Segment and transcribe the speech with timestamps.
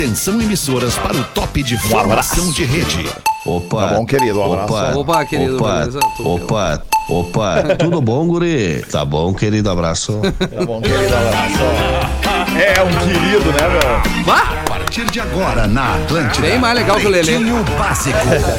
[0.00, 3.06] Atenção emissoras para o top de formação de rede.
[3.44, 3.88] Opa.
[3.88, 4.72] Tá bom, querido, um abraço.
[4.72, 4.96] Opa.
[4.96, 5.88] Opa, querido, Opa.
[6.24, 6.82] Opa.
[7.10, 7.62] Opa.
[7.78, 8.82] Tudo bom, guri?
[8.90, 9.68] Tá bom, querido?
[9.68, 10.18] Abraço.
[10.22, 11.58] Tá bom, querido, abraço.
[12.56, 14.24] É um querido, né, meu?
[14.24, 14.69] Vá!
[14.90, 16.48] A partir de agora na Atlântida.
[16.48, 17.34] Bem mais legal que o Lelê.
[17.36, 18.18] Pretinho Básico.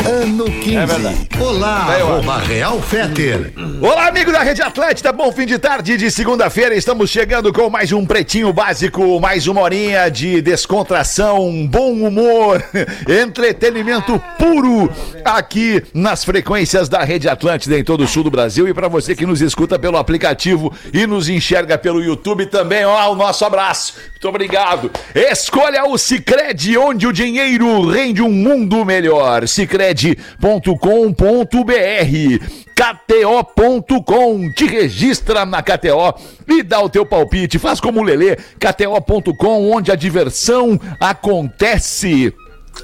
[0.09, 1.27] Ano 15.
[1.41, 2.14] Olá, Daí, ó.
[2.14, 3.52] arroba Real Feter.
[3.82, 6.73] Olá, amigo da Rede Atlântida, bom fim de tarde de segunda-feira.
[6.73, 12.63] Estamos chegando com mais um Pretinho Básico, mais uma horinha de descontração, bom humor,
[13.10, 14.89] entretenimento puro
[15.25, 18.69] aqui nas frequências da Rede Atlântida em todo o sul do Brasil.
[18.69, 23.11] E para você que nos escuta pelo aplicativo e nos enxerga pelo YouTube também, ó,
[23.11, 23.96] o nosso abraço.
[24.11, 24.91] Muito obrigado.
[25.16, 29.48] Escolha o Cicred, onde o dinheiro rende um mundo melhor.
[29.48, 30.16] Cicred.com.br
[32.75, 34.53] KTO.com.
[34.53, 36.14] Te registra na KTO
[36.47, 37.58] e dá o teu palpite.
[37.58, 42.33] Faz como o Lelê, KTO.com, onde a diversão acontece.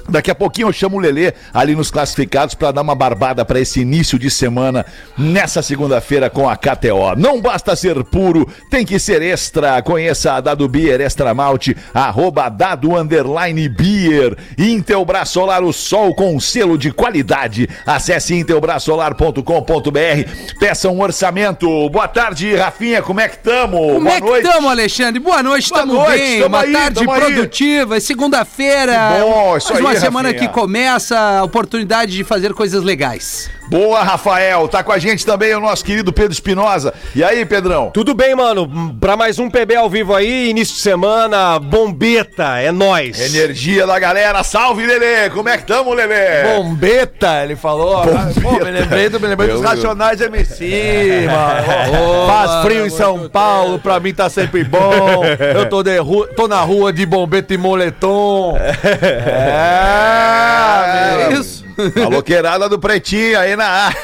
[0.08, 3.60] Daqui a pouquinho eu chamo o Lelê ali nos classificados para dar uma barbada para
[3.60, 4.84] esse início de semana
[5.16, 7.14] nessa segunda-feira com a KTO.
[7.16, 9.80] Não basta ser puro, tem que ser extra.
[9.82, 14.36] Conheça a Dado Beer Extra Malte, arroba Dado Underline Beer.
[14.58, 17.68] Intelbras Solar, o sol com selo de qualidade.
[17.86, 20.58] Acesse intelbrasolar.com.br.
[20.58, 21.88] Peça um orçamento.
[21.90, 23.78] Boa tarde, Rafinha, como é que estamos?
[23.80, 24.46] Como Boa é que noite.
[24.46, 25.20] estamos, Alexandre?
[25.20, 26.40] Boa noite, Boa estamos noite, bem.
[26.42, 28.92] tamo Uma aí, tarde tamo produtiva, é segunda-feira.
[29.14, 30.48] Que bom, isso aí, uma semana Rafinha.
[30.48, 33.50] que começa, a oportunidade de fazer coisas legais.
[33.70, 34.66] Boa, Rafael.
[34.66, 36.94] Tá com a gente também o nosso querido Pedro Espinosa.
[37.14, 37.90] E aí, Pedrão?
[37.90, 38.96] Tudo bem, mano?
[38.98, 43.20] Pra mais um PB ao vivo aí, início de semana, bombeta, é nóis.
[43.20, 44.42] Energia da galera.
[44.42, 45.28] Salve, Lelê.
[45.28, 46.44] Como é que tamo, Lelê?
[46.56, 48.02] Bombeta, ele falou.
[48.42, 52.26] Pô, me lembrei, do- me lembrei dos Racionais MC, mano.
[52.26, 55.22] Faz frio em São Paulo, pra mim tá sempre bom.
[55.54, 58.56] Eu tô, de ru- tô na rua de bombeta e moletom.
[58.82, 61.40] É, É meu.
[61.40, 61.58] isso.
[61.96, 63.96] Maloqueirada do Pretinho aí na área.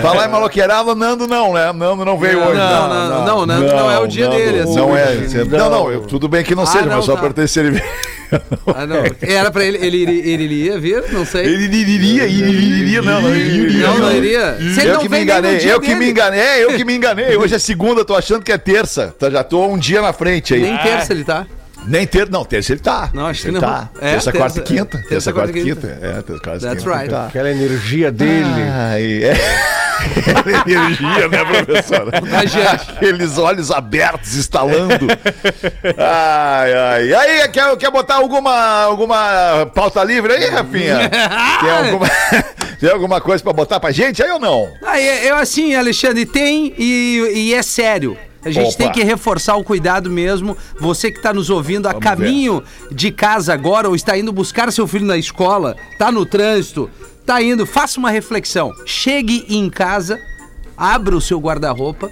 [0.00, 1.72] Falar em maloqueirada, Nando não, né?
[1.72, 2.56] Nando não veio hoje.
[2.58, 4.76] não, não, não, Nando não é o dia dele, assim.
[4.76, 5.14] Não é.
[5.50, 7.20] Não, não, eu- tudo bem que não Ah, seja, não, mas só tá.
[7.22, 7.82] pertencer ele.
[8.76, 9.02] Ah, não.
[9.22, 11.44] Era pra ele, ele, ele, ele iria vir, não sei.
[11.46, 13.86] Ele iria, ele iria, não, não, ele iria.
[13.88, 14.56] Não, não iria.
[14.84, 17.36] Eu não que me enganei, eu que me enganei, é, eu que me enganei.
[17.36, 19.12] Hoje é segunda, tô achando que é terça.
[19.18, 20.60] Tá, Já tô um dia na frente aí.
[20.60, 21.46] Nem terça ele tá.
[21.88, 23.10] Nem terça, não, terça ele tá.
[23.14, 23.60] Não, acho que ele não.
[23.60, 23.88] Tá.
[24.00, 24.98] É, terça, terça- quarta e quinta.
[24.98, 25.98] terça, Terça, quarta e quarta e quinta.
[26.06, 26.96] É, terça, quarta e That's quinta.
[26.96, 27.10] right.
[27.10, 27.26] Tá.
[27.26, 28.44] Aquela energia dele.
[28.72, 29.78] Ai, é.
[30.66, 32.10] energia, né, professora?
[32.72, 35.06] Aqueles olhos abertos estalando.
[35.96, 37.04] Ai, ai.
[37.06, 41.08] E aí, quer, quer botar alguma, alguma pauta livre aí, Rafinha?
[41.60, 42.10] Tem alguma,
[42.80, 44.72] tem alguma coisa pra botar pra gente aí ou não?
[44.84, 48.16] Ah, eu assim, Alexandre, tem e, e é sério.
[48.44, 48.76] A gente Opa.
[48.76, 50.56] tem que reforçar o cuidado mesmo.
[50.78, 54.72] Você que está nos ouvindo a Vamos caminho de casa agora ou está indo buscar
[54.72, 56.88] seu filho na escola, tá no trânsito,
[57.26, 58.72] tá indo, faça uma reflexão.
[58.86, 60.18] Chegue em casa,
[60.76, 62.10] abra o seu guarda-roupa,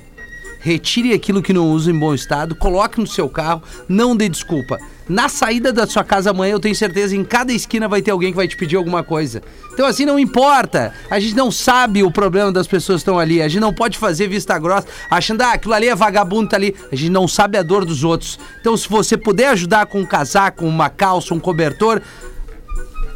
[0.61, 4.79] retire aquilo que não usa em bom estado, coloque no seu carro, não dê desculpa.
[5.09, 8.31] Na saída da sua casa amanhã, eu tenho certeza, em cada esquina vai ter alguém
[8.31, 9.41] que vai te pedir alguma coisa.
[9.73, 10.93] Então, assim, não importa.
[11.09, 13.41] A gente não sabe o problema das pessoas que estão ali.
[13.41, 16.75] A gente não pode fazer vista grossa, achando, ah, aquilo ali é vagabundo, tá ali.
[16.91, 18.39] A gente não sabe a dor dos outros.
[18.61, 22.03] Então, se você puder ajudar com um casaco, uma calça, um cobertor,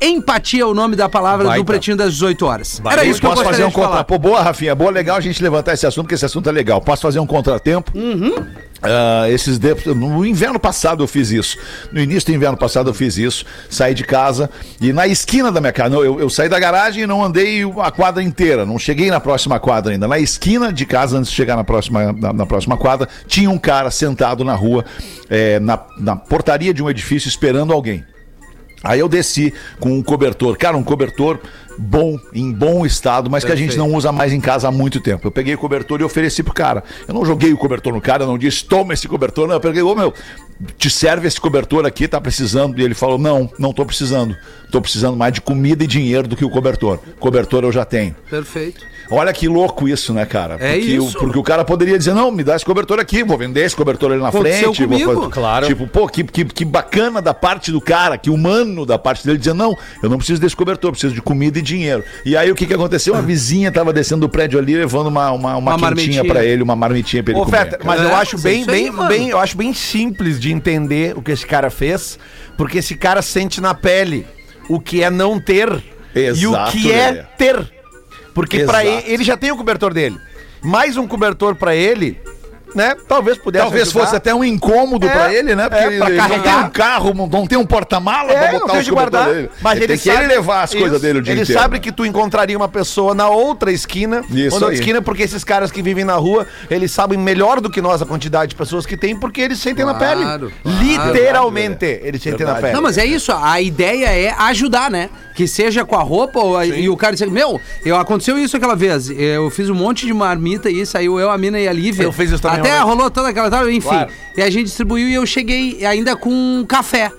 [0.01, 2.83] empatia é o nome da palavra do Pretinho das 18 horas.
[2.85, 4.05] Era isso que eu Posso fazer um contra...
[4.05, 4.75] Pô, boa, Rafinha.
[4.75, 6.81] Boa, legal a gente levantar esse assunto, porque esse assunto é legal.
[6.81, 7.91] Posso fazer um contratempo?
[7.97, 8.35] Uhum.
[8.83, 9.75] Ah, esses de...
[9.95, 11.57] No inverno passado eu fiz isso.
[11.93, 13.45] No início do inverno passado eu fiz isso.
[13.69, 15.95] Saí de casa e na esquina da minha casa.
[15.97, 18.65] Eu, eu saí da garagem e não andei a quadra inteira.
[18.65, 20.09] Não cheguei na próxima quadra ainda.
[20.09, 23.59] Na esquina de casa, antes de chegar na próxima, na, na próxima quadra, tinha um
[23.59, 24.85] cara sentado na rua,
[25.29, 28.05] eh, na, na portaria de um edifício, esperando alguém.
[28.83, 31.39] Aí eu desci com um cobertor, cara, um cobertor
[31.77, 35.01] bom, em bom estado, mas que a gente não usa mais em casa há muito
[35.01, 35.27] tempo.
[35.27, 36.83] Eu peguei o cobertor e ofereci pro cara.
[37.07, 39.55] Eu não joguei o cobertor no cara, eu não disse, toma esse cobertor, não.
[39.55, 40.15] Eu peguei, ô meu,
[40.77, 42.79] te serve esse cobertor aqui, tá precisando?
[42.79, 44.37] E ele falou, não, não tô precisando.
[44.71, 46.99] Tô precisando mais de comida e dinheiro do que o cobertor.
[47.19, 48.15] Cobertor eu já tenho.
[48.29, 48.85] Perfeito.
[49.11, 50.55] Olha que louco isso, né, cara?
[50.61, 51.17] É porque isso.
[51.17, 53.75] O, porque o cara poderia dizer, não, me dá esse cobertor aqui, vou vender esse
[53.75, 54.87] cobertor ali na Aconteceu frente.
[54.87, 55.15] vou comigo.
[55.23, 55.67] fazer- Claro.
[55.67, 59.39] Tipo, pô, que, que, que bacana da parte do cara, que humano da parte dele,
[59.39, 62.05] dizer, não, eu não preciso desse cobertor, preciso de comida e dinheiro.
[62.25, 63.15] E aí o que que aconteceu?
[63.15, 66.63] Uma vizinha tava descendo do prédio ali, levando uma, uma, uma, Uma quentinha pra ele,
[66.63, 67.57] uma marmitinha pra ele Ô, comer.
[67.59, 70.50] Feta, mas É, eu acho isso bem, aí, bem, bem, eu acho bem simples de
[70.51, 72.19] entender o que esse cara fez,
[72.57, 74.27] porque esse cara sente na pele
[74.69, 75.69] o que é não ter
[76.15, 77.23] e o Exato, que é Lelê.
[77.37, 77.73] ter.
[78.35, 78.79] Porque Exato.
[78.87, 80.17] ele, ele já tem o cobertor dele.
[80.63, 82.21] Mais um cobertor pra ele
[82.75, 84.01] né, talvez pudesse Talvez ajudar.
[84.05, 85.69] fosse até um incômodo É, pra ele, né?
[85.69, 86.57] Porque é, ele, pra ele não carregar.
[86.59, 89.27] tem um carro, não- tem um porta-mala É, pra não botar tem os de guardar,
[89.33, 89.51] dele.
[89.61, 91.61] mas ele, tem que sabe, ele levar as coisas dele o dia Ele inteiro.
[91.61, 94.75] sabe que tu encontraria uma pessoa na outra esquina, Isso outra aí.
[94.75, 98.07] esquina, porque esses caras que vivem na rua, eles sabem melhor do que nós a
[98.07, 100.23] quantidade de pessoas que tem, porque eles sentem na pele.
[100.23, 102.73] Claro, Literalmente, eles sentem na pele.
[102.73, 105.09] Não, mas é isso, a ideia é ajudar, né?
[105.35, 108.57] Que seja com a roupa ou a- e o cara diz, meu, eu, aconteceu isso
[108.57, 109.11] aquela vez.
[109.11, 112.05] Eu fiz um monte de marmita e saiu eu, a mina e a Lívia.
[112.05, 113.89] Eu fiz isso também Até rolou toda aquela tal, enfim.
[113.89, 114.11] Claro.
[114.37, 117.11] E a gente distribuiu e eu cheguei ainda com café.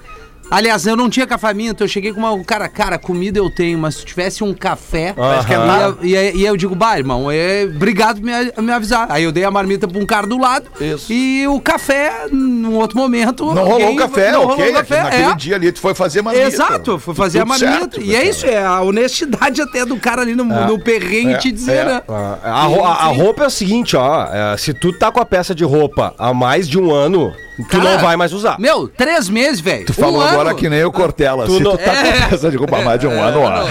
[0.52, 2.44] Aliás, eu não tinha café minto, eu cheguei com uma.
[2.44, 5.16] Cara, cara, comida eu tenho, mas se tivesse um café.
[5.40, 5.96] esquentar.
[6.02, 9.08] E, aí- e aí eu digo, bah, irmão, é, obrigado por me, a- me avisar.
[9.10, 10.66] Aí eu dei a marmita pra um cara do lado.
[10.82, 11.12] Isso.
[11.12, 13.46] E o café, num outro momento.
[13.46, 14.56] Não rolou alguém- o café, não ok?
[14.66, 15.36] rolou café, Naquele é.
[15.36, 16.46] dia ali tu foi fazer marmita.
[16.48, 17.72] Exato, fui fazer a marmita.
[17.72, 21.38] certo, e é isso, é a honestidade até do cara ali no, no perrengue É,
[21.38, 21.86] te dizer, é.
[21.86, 22.02] né?
[22.10, 24.26] Ah, A, a- a roupa é o seguinte, ó.
[24.26, 27.64] é, se tu tá com a peça de roupa há mais de um ano, tu
[27.70, 28.60] Cara, não vai mais usar.
[28.60, 29.86] Meu, três meses, velho.
[29.86, 31.46] Tu falou um agora que nem o Cortella.
[31.46, 32.28] Tu Se não- tu tá É.
[32.30, 33.64] com essa de roupa mais de um ano, ó.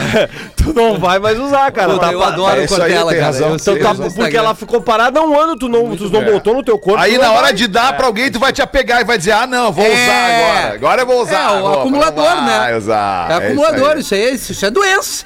[0.57, 1.93] tu não vai mais usar, cara.
[1.93, 3.25] Puta, Tá eu adoro é o Cortella, tem cara.
[3.33, 6.55] razão, Então, tá- porque ela ficou parada há um ano, tu não, tu não botou
[6.55, 7.01] no teu corpo.
[7.03, 7.53] Aí na hora vai.
[7.53, 9.89] de dar pra alguém, tu vai te apegar e vai dizer, ah, não, vou É.
[9.89, 10.75] usar agora.
[10.75, 11.57] Agora eu vou usar.
[11.59, 12.77] É, o acumulador, né?
[12.77, 13.31] Usar.
[13.31, 14.01] É isso acumulador, aí.
[14.01, 15.25] isso aí, isso é doença.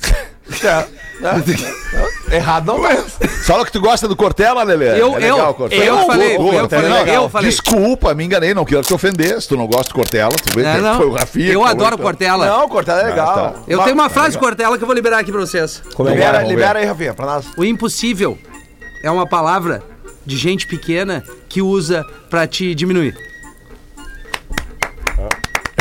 [2.30, 2.96] Errado não é.
[3.46, 5.00] Fala que tu gosta do Cortella, Lelê.
[5.00, 5.84] Eu- é legal, eu- o Cortella.
[5.84, 7.22] eu falei, eu Cortella é falei, legal.
[7.24, 7.50] eu falei.
[7.50, 9.40] Desculpa, me enganei, não quero te ofender.
[9.40, 10.96] Se tu não gosta do Cortella, tu vê É, que não.
[10.96, 11.52] foi o Rafinha.
[11.52, 12.46] Eu adoro falou, Cortella.
[12.46, 13.34] Não, cortar é legal.
[13.34, 13.54] tá.
[13.68, 15.82] Eu tenho uma frase Cortella que eu vou liberar aqui pra vocês.
[15.94, 16.46] Como é Libera, ver.
[16.48, 17.44] libera aí, Rafinha, pra nós.
[17.56, 18.36] O impossível
[19.02, 19.82] é uma palavra
[20.26, 23.14] de gente pequena que usa pra te diminuir.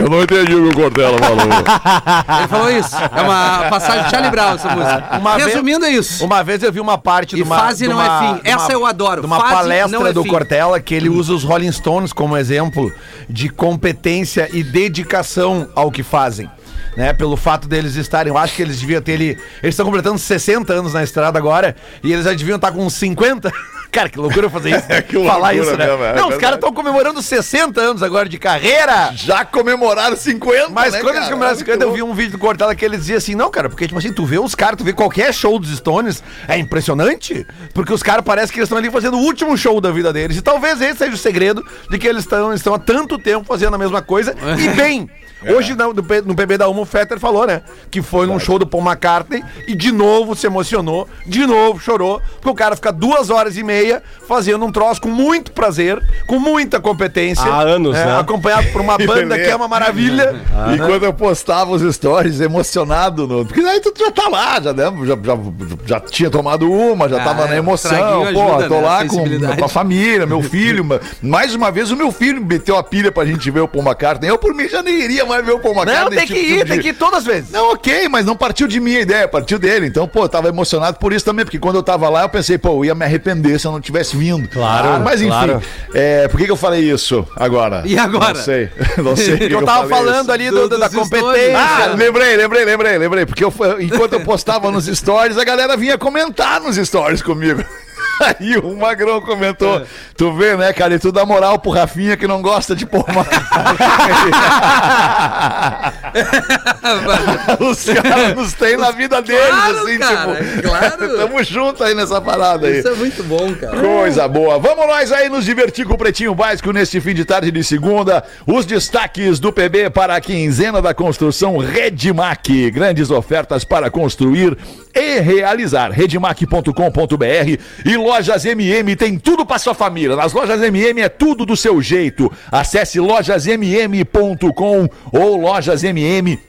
[0.03, 1.39] Eu não entendi o que o Cortella falou.
[2.39, 2.95] Ele falou isso.
[2.95, 5.17] É uma passagem de Charlie Brown essa música.
[5.19, 6.25] Uma vez- Resumindo, é isso.
[6.25, 7.57] Uma vez eu vi uma parte E de uma.
[7.57, 8.25] fase de não uma- é fim.
[8.33, 9.21] uma- Essa eu adoro.
[9.21, 10.29] De uma Fase palestra não é do fim.
[10.29, 12.91] Cortella que ele usa os Rolling Stones como exemplo
[13.29, 16.49] de competência e dedicação ao que fazem.
[16.97, 19.29] Né, pelo fato deles estarem, eu acho que eles deviam ter ele.
[19.63, 22.93] Eles estão completando 60 anos na estrada agora e eles já deviam estar com uns
[22.93, 23.51] 50.
[23.93, 24.87] Cara, que loucura fazer isso.
[25.07, 25.85] Que falar isso, né?
[25.85, 29.11] mesmo, é Não, os caras estão comemorando 60 anos agora de carreira.
[29.13, 31.25] Já comemoraram 50, Mas né, quando eles cara?
[31.25, 33.85] comemoraram 50, eu vi um vídeo do Cortella que ele dizia assim, não, cara, porque,
[33.87, 37.93] tipo assim, tu vê os caras, tu vê qualquer show dos Stones, é impressionante, porque
[37.93, 40.37] os caras parecem que eles estão ali fazendo o último show da vida deles.
[40.37, 43.77] E talvez esse seja o segredo de que eles estão há tanto tempo fazendo a
[43.77, 45.09] mesma coisa e bem.
[45.51, 47.61] Hoje no, no PB da Uma, o Fetter falou, né?
[47.91, 52.21] Que foi num show do Paul McCartney e de novo se emocionou, de novo chorou,
[52.35, 56.39] porque o cara fica duas horas e meia fazendo um troço com muito prazer, com
[56.39, 57.43] muita competência.
[57.45, 58.19] Há anos, é, né?
[58.19, 60.35] Acompanhado por uma banda que é uma maravilha.
[60.73, 63.45] E quando eu postava os stories emocionado, no...
[63.45, 64.85] porque aí tu já tá lá, já, né?
[65.05, 65.37] já, já,
[65.85, 67.91] já tinha tomado uma, já Ah, tava na é, emoção.
[68.33, 68.81] Pô, ajuda, tô né?
[68.81, 69.23] lá com,
[69.57, 70.83] com a família, meu filho.
[70.85, 73.83] ma- mais uma vez o meu filho meteu a pilha pra gente ver o Paul
[73.85, 74.29] McCartney.
[74.29, 76.03] Eu, por mim, já nem iria mais ver o Paul McCartney.
[76.03, 77.51] Não, tem tipo, que ir, tipo tem de- que ir todas as vezes.
[77.51, 79.87] Não, ok, mas não partiu de minha ideia, partiu dele.
[79.87, 82.57] Então, pô, eu tava emocionado por isso também, porque quando eu tava lá, eu pensei,
[82.57, 84.47] pô, eu ia me arrepender se eu não tivesse vindo.
[84.49, 85.61] Claro, Mas enfim, claro.
[85.93, 87.81] é, por que, que eu falei isso agora?
[87.85, 88.33] E agora?
[88.33, 88.69] Não sei.
[88.97, 89.37] Não sei.
[89.37, 90.31] por que eu tava falando isso.
[90.31, 91.57] ali Do- do- da competência.
[91.57, 93.25] Ah, lembrei, lembrei, lembrei, lembrei.
[93.25, 97.63] Porque eu, enquanto eu postava nos stories, a galera vinha comentar nos stories comigo.
[98.39, 99.81] Aí o Magrão comentou:
[100.15, 100.93] Tu vê, né, cara?
[100.95, 103.23] E tu dá moral pro Rafinha que não gosta de pôr uma.
[107.59, 110.61] Os caras nos têm na vida deles, Claro, assim, cara, tipo.
[110.61, 111.17] claro.
[111.23, 112.79] Tamo junto aí nessa parada aí.
[112.79, 113.77] Isso é muito bom, cara.
[113.77, 114.59] Coisa boa.
[114.59, 118.23] Vamos nós aí nos divertir com o Pretinho Básico neste fim de tarde de segunda.
[118.45, 122.71] Os destaques do PB para a quinzena da construção Redmac.
[122.71, 124.57] Grandes ofertas para construir
[124.93, 125.91] e realizar.
[125.91, 130.15] Redmac.com.br e Lojas MM tem tudo para sua família.
[130.15, 132.31] Nas Lojas MM é tudo do seu jeito.
[132.51, 136.39] Acesse lojasmm.com ou Lojas MM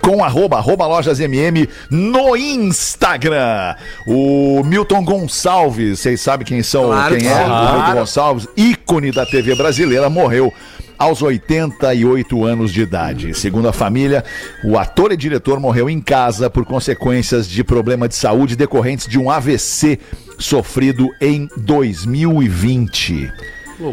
[0.00, 3.74] com arroba, arroba lojas MM no Instagram.
[4.06, 7.44] O Milton Gonçalves, vocês sabem quem são, Claro quem que é?
[7.44, 7.92] O Milton.
[7.94, 10.52] Gonçalves, ícone da TV brasileira, morreu
[10.98, 13.32] aos 88 anos de idade.
[13.34, 14.22] Segundo a família,
[14.62, 19.18] o ator e diretor morreu em casa por consequências de problema de saúde decorrentes de
[19.18, 19.98] um AVC
[20.40, 23.30] sofrido em 2020.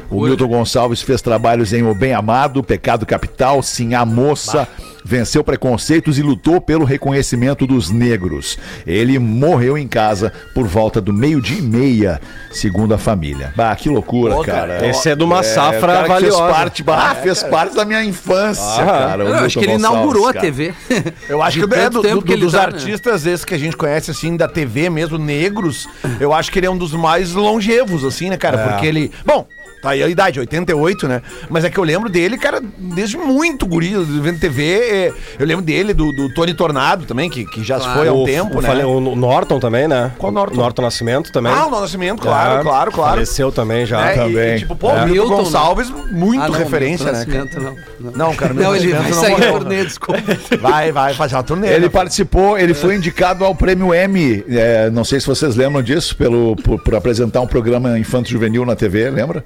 [0.10, 4.68] O Milton Gonçalves fez trabalhos em O Bem Amado, Pecado Capital, Sim a Moça,
[5.06, 8.58] venceu preconceitos e lutou pelo reconhecimento dos negros.
[8.86, 12.20] Ele morreu em casa por volta do meio-dia e meia,
[12.52, 13.54] segundo a família.
[13.56, 14.76] Bah, que loucura, Pô, cara.
[14.80, 16.38] cara, Esse é de uma É, safra cara valiosa.
[16.44, 19.24] Fez parte, bah, fez parte da minha infância, cara.
[19.24, 20.46] o Não, eu acho Milton que ele Gonçalves, inaugurou a cara.
[20.46, 20.74] TV.
[21.30, 22.66] Eu acho De que é do, tempo do- que ele dos tá, né?
[22.66, 25.88] artistas esses que a gente conhece, assim, da TV mesmo, negros,
[26.20, 28.58] eu acho que ele é um dos mais longevos, assim, né, cara?
[28.58, 29.12] Porque ele.
[29.26, 29.46] Bom.
[29.88, 31.22] Tá aí a idade, 88, né?
[31.50, 34.64] Mas é que eu lembro dele, cara, desde muito guri, vendo TV.
[34.82, 38.00] é, Eu lembro dele, do, do Tony Tornado também, que, que já Claro.
[38.00, 38.68] foi há um O- tempo, o, né?
[38.68, 40.12] falei- o Norton também, né?
[40.18, 40.58] Qual Norton?
[40.58, 41.54] Norton Nascimento também.
[41.54, 43.12] Ah, o No Nascimento, claro, Já claro, claro.
[43.14, 44.02] Faleceu também já.
[44.10, 44.56] É, também.
[44.56, 45.04] E, tipo, pô, É.
[45.04, 45.44] o Milton Milton, né?
[45.44, 47.26] Gonçalves, muito Ah, não, referência, né?
[47.26, 47.44] Milton cara?
[47.46, 49.54] Nascimento, Não, Não, cara, Não, ele vai não sair morreu.
[49.60, 50.22] turnê, desculpa.
[50.60, 51.68] Vai, vai fazer uma turnê.
[51.70, 51.90] Ele né?
[51.90, 54.44] participou, ele foi indicado ao prêmio Emmy.
[54.50, 58.66] é, não sei se vocês lembram disso, pelo, por, por apresentar um programa infanto juvenil
[58.66, 59.46] na TV, lembra?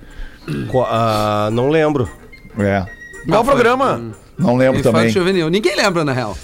[0.69, 2.09] Co- ah, não lembro.
[2.59, 2.85] É.
[3.27, 4.01] Qual o programa?
[4.37, 5.09] Não lembro Infante também.
[5.09, 5.49] juvenil.
[5.49, 6.35] Ninguém lembra, na real.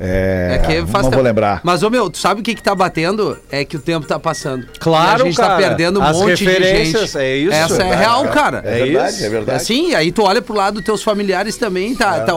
[0.00, 1.14] É, É que faz não tempo.
[1.16, 1.60] vou lembrar.
[1.62, 3.38] Mas, ô meu, tu sabe o que que tá batendo?
[3.50, 4.66] É que o tempo tá passando.
[4.80, 5.50] Claro, E a gente cara.
[5.50, 7.18] tá perdendo um As monte de referências, gente.
[7.18, 7.52] é isso.
[7.52, 8.62] Essa é, real, cara.
[8.64, 9.56] É, verdade, é verdade.
[9.58, 12.36] Assim, aí tu olha pro lado dos teus familiares também, tá, tá a,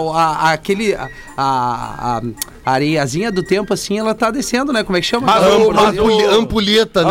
[0.50, 2.22] a- aquele, a, a, a
[2.66, 4.84] areiazinha do tempo, assim, ela tá descendo, né?
[4.84, 5.28] Como é que chama?
[5.28, 7.02] Mas o- mas am- o- ampulheta,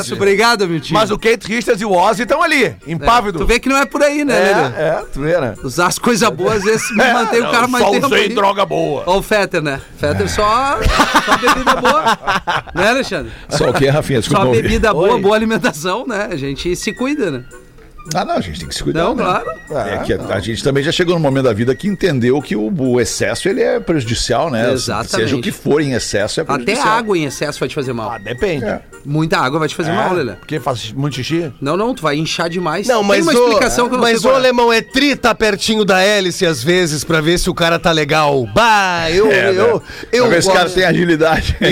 [0.00, 0.94] Isso, obrigado, meu tio.
[0.94, 3.38] Mas o Kate Richards e o Ozzy estão ali, impávido.
[3.40, 4.76] Tu vê que não é por aí, né, Lelê?
[4.76, 5.54] É, é, tu vê, né?
[5.64, 8.34] Usar as coisas boas, às vezes mantém o cara mais só tempo usei ali.
[8.34, 9.02] droga boa.
[9.06, 9.80] Ó o Fetter, né?
[9.98, 10.78] Fetter só,
[11.26, 12.04] só bebida boa.
[12.74, 13.32] Né, Alexandre?
[13.48, 14.20] Só o que, Rafinha?
[14.20, 14.42] Desculpa.
[14.42, 16.28] Só não bebida boa, boa alimentação, né?
[16.30, 17.42] A gente se cuida, né?
[18.14, 19.02] Ah, não, a gente tem que se cuidar.
[19.04, 19.24] Não, né?
[19.66, 19.88] claro.
[19.88, 22.54] É que a, a gente também já chegou no momento da vida que entendeu que
[22.54, 24.70] o, o excesso ele é prejudicial, né?
[24.72, 25.10] Exatamente.
[25.10, 26.88] Seja o que for em excesso é Até prejudicial.
[26.98, 28.10] água em excesso vai te fazer mal.
[28.12, 28.64] Ah, depende.
[28.66, 28.80] É.
[29.06, 30.32] Muita água vai te fazer mal, Lelê.
[30.34, 31.52] Porque faz muito xixi?
[31.60, 32.86] Não, não, tu vai inchar demais.
[32.86, 34.38] Não, mas Tem uma o- explicação que eu não Mas sei o qual é.
[34.38, 37.90] alemão é tri tá pertinho da hélice às vezes pra ver se o cara tá
[37.90, 38.46] legal.
[38.54, 39.58] Bah, eu É, né?
[39.60, 39.82] eu
[40.12, 41.56] eu Pra ver se o cara tem agilidade.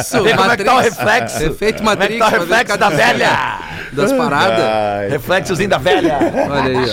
[0.00, 0.96] Isso, Vê como é que tá o Matrix.
[0.98, 1.42] reflexo.
[1.44, 2.12] Efeito Como é Matrix.
[2.14, 3.58] que tá o reflexo da velha?
[3.92, 4.53] Das paradas.
[4.62, 5.08] Ai.
[5.08, 6.18] Reflexozinho da velha.
[6.50, 6.90] Olha aí,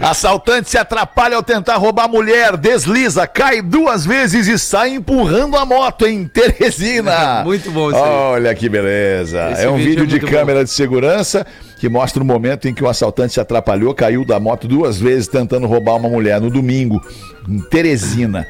[0.00, 0.06] ó.
[0.10, 5.64] Assaltante se atrapalha ao tentar roubar mulher, desliza, cai duas vezes e sai empurrando a
[5.64, 7.42] moto em Teresina.
[7.44, 8.10] Muito bom isso aí.
[8.10, 9.50] Olha que beleza.
[9.52, 11.46] Esse é um vídeo vídeo, é de câmera de segurança
[11.78, 15.26] que mostra o momento em que o assaltante se atrapalhou, caiu da moto duas vezes
[15.26, 17.02] tentando roubar uma mulher no domingo,
[17.48, 18.46] em Teresina.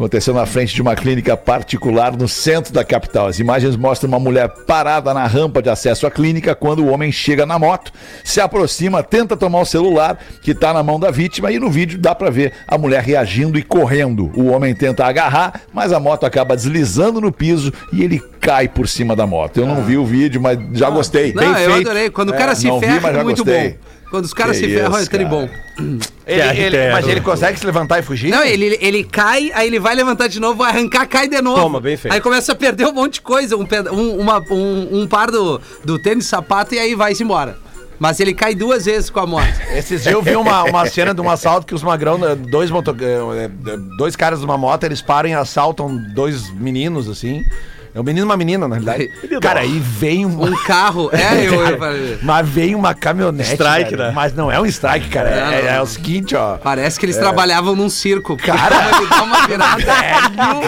[0.00, 3.26] Aconteceu na frente de uma clínica particular no centro da capital.
[3.26, 7.12] As imagens mostram uma mulher parada na rampa de acesso à clínica quando o homem
[7.12, 7.92] chega na moto,
[8.24, 11.98] se aproxima, tenta tomar o celular que está na mão da vítima e no vídeo
[11.98, 14.30] dá para ver a mulher reagindo e correndo.
[14.34, 18.88] O homem tenta agarrar, mas a moto acaba deslizando no piso e ele cai por
[18.88, 19.58] cima da moto.
[19.60, 21.34] Eu não vi o vídeo, mas já gostei.
[21.34, 21.90] Não, Bem eu feito.
[21.90, 22.08] adorei.
[22.08, 23.68] Quando o É, cara se não vi, ferra, mas já é muito gostei.
[23.72, 23.76] bom.
[24.10, 25.30] Quando os caras Que se ferram, é isso, tri cara.
[25.30, 25.48] bom.
[26.26, 28.30] Ele, ele- mas ele consegue se levantar e fugir?
[28.30, 31.60] Não, ele, ele cai, aí ele vai levantar de novo, vai arrancar, cai de novo.
[31.60, 32.12] Toma, bem feito.
[32.12, 35.60] Aí começa a perder um monte de coisa, um, um, uma- um, um par do,
[35.84, 37.56] do tênis sapato e aí vai-se embora.
[38.00, 39.46] Mas ele cai duas vezes com a moto.
[39.72, 42.70] Esses dias eu vi uma, uma cena de um assalto que os magrão, né, dois,
[42.70, 47.44] moto, eh, eh, dois caras de uma moto, eles param e assaltam dois meninos, assim.
[47.94, 49.10] É um menino e uma menina, na realidade.
[49.40, 50.42] Cara, aí vem um.
[50.44, 51.10] Um carro.
[51.12, 52.18] É, eu, eu falei.
[52.22, 53.50] Mas vem uma caminhonete.
[53.52, 54.02] Strike, velho.
[54.08, 54.12] né?
[54.14, 55.28] Mas não é um strike, cara.
[55.28, 55.82] É, Não, é- é não.
[55.82, 56.56] o seguinte, ó.
[56.58, 58.36] Parece que eles trabalhavam num circo.
[58.36, 58.76] Cara.
[58.96, 59.84] ele dá uma virada.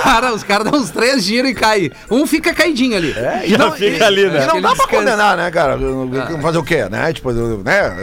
[0.03, 1.91] cara, os caras dão uns três giros e caem.
[2.11, 3.13] Um fica caidinho ali.
[3.13, 4.45] É, Já fica ali, né?
[4.45, 4.89] E não dá pra descansa.
[4.89, 5.79] condenar, né, cara?
[6.41, 7.13] Fazer o quê, né?
[7.13, 7.73] Tipo, né?
[7.73, 7.97] Cara,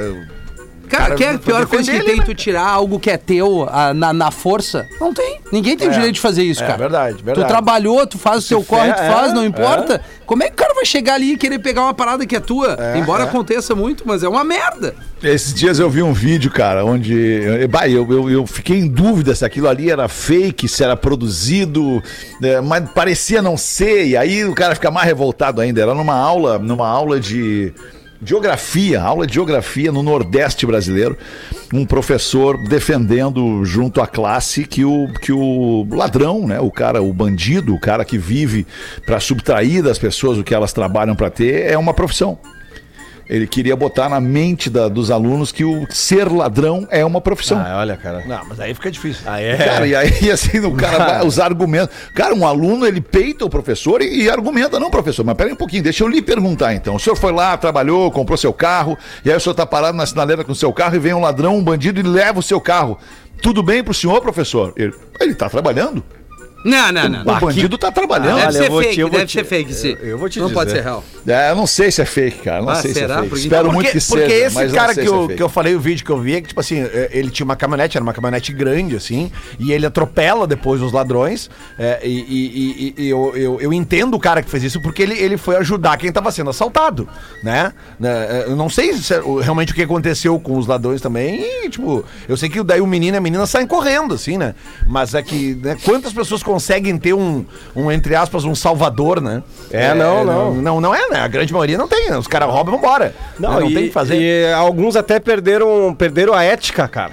[0.89, 3.17] Cara, que é a pior coisa que defender tem ele, tu tirar algo que é
[3.17, 4.88] teu ah, na, na força?
[5.00, 5.39] Não tem.
[5.51, 6.77] Ninguém tem o direito de fazer isso, é cara.
[6.77, 7.48] verdade, verdade.
[7.48, 10.01] Tu trabalhou, tu faz o teu corre, tu fer- faz, é, não importa.
[10.25, 12.39] Como é que o cara vai chegar ali e querer pegar uma parada que é
[12.39, 12.77] tua?
[12.96, 13.27] Embora é.
[13.27, 14.93] aconteça muito, mas é uma merda.
[15.24, 17.67] Esses dias eu vi um vídeo, cara, onde.
[17.69, 22.01] Bah, eu, eu, eu fiquei em dúvida se aquilo ali era fake, se era produzido,
[22.39, 25.81] né, mas parecia não ser, e aí o cara fica mais revoltado ainda.
[25.81, 27.74] Era numa aula, numa aula de.
[28.22, 31.18] Geografia, aula de geografia no Nordeste brasileiro,
[31.74, 37.14] um professor defendendo junto à classe que o, que o ladrão, né, o cara, o
[37.14, 38.68] bandido, o cara que vive
[39.06, 42.38] para subtrair das pessoas o que elas trabalham para ter, é uma profissão.
[43.29, 47.59] Ele queria botar na mente da- dos alunos que o ser ladrão é uma profissão.
[47.63, 48.24] Ah, olha, cara.
[48.25, 49.21] Não, mas aí fica difícil.
[49.27, 49.55] Ah, é.
[49.55, 51.95] Cara, e aí assim, o cara vai usar argumentos.
[52.15, 55.57] Cara, um aluno ele peita o professor e, e argumenta, não, professor, mas peraí um
[55.57, 56.95] pouquinho, deixa eu lhe perguntar então.
[56.95, 60.07] O senhor foi lá, trabalhou, comprou seu carro, e aí o senhor tá parado na
[60.07, 62.59] sinaleira com o seu carro e vem um ladrão, um bandido e leva o seu
[62.59, 62.98] carro.
[63.43, 64.74] Tudo bem pro senhor, professor?
[64.75, 66.03] Ele, ele tá trabalhando.
[66.63, 67.22] Não, não, não.
[67.22, 67.39] O não.
[67.39, 68.36] bandido tá trabalhando.
[68.36, 69.98] Deve Olha, ser eu vou te- fake, eu vou deve te- ser fake, sim.
[70.01, 70.80] eu- eu vou te Não pode dizer.
[70.80, 71.04] ser real.
[71.28, 72.62] É, eu não sei se é fake, cara.
[72.62, 73.08] Não Ah, sei será?
[73.08, 73.30] se é fake.
[73.30, 74.16] Porque- Espero Porque, muito que seja.
[74.22, 75.36] porque esse mas não cara sei que se é eu, fake.
[75.38, 77.46] que eu falei o vídeo que eu vi é que, tipo assim, é, ele tinha
[77.46, 81.50] uma caminhonete, era uma caminhonete grande, assim, e ele atropela depois os ladrões.
[81.78, 85.01] é, e e- e- e eu, eu, eu entendo o cara que fez isso porque
[85.01, 87.08] ele, ele foi ajudar quem tava sendo assaltado,
[87.44, 87.72] né?
[88.00, 91.42] Né, Eu não sei se é realmente o que aconteceu com os ladrões também.
[91.63, 94.56] E, tipo, eu sei que daí o menino e a menina saem correndo, assim, né?
[94.88, 99.44] Mas é que, né, quantas pessoas conseguem ter um, um, entre aspas, um salvador, né?
[99.70, 100.56] É, não, não.
[100.56, 101.20] Não, não é, né?
[101.20, 102.18] A grande maioria não tem, né?
[102.18, 103.13] Os caras roubam e vambora.
[103.38, 103.60] Não, Né?
[103.60, 104.15] não e, tem o que fazer.
[104.20, 107.12] E alguns até perderam, perderam a ética, cara.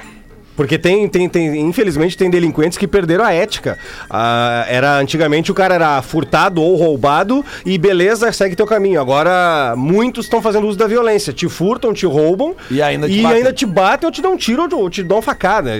[0.57, 3.79] Porque tem, tem, tem, infelizmente, tem delinquentes que perderam a ética.
[4.09, 9.01] Ah, era Antigamente o cara era furtado ou roubado e beleza, segue teu caminho.
[9.01, 11.33] Agora, muitos estão fazendo uso da violência.
[11.33, 13.37] Te furtam, te roubam E ainda te e batem.
[13.39, 15.71] ainda te batem ou te dão um tiro ou te- dão uma facada.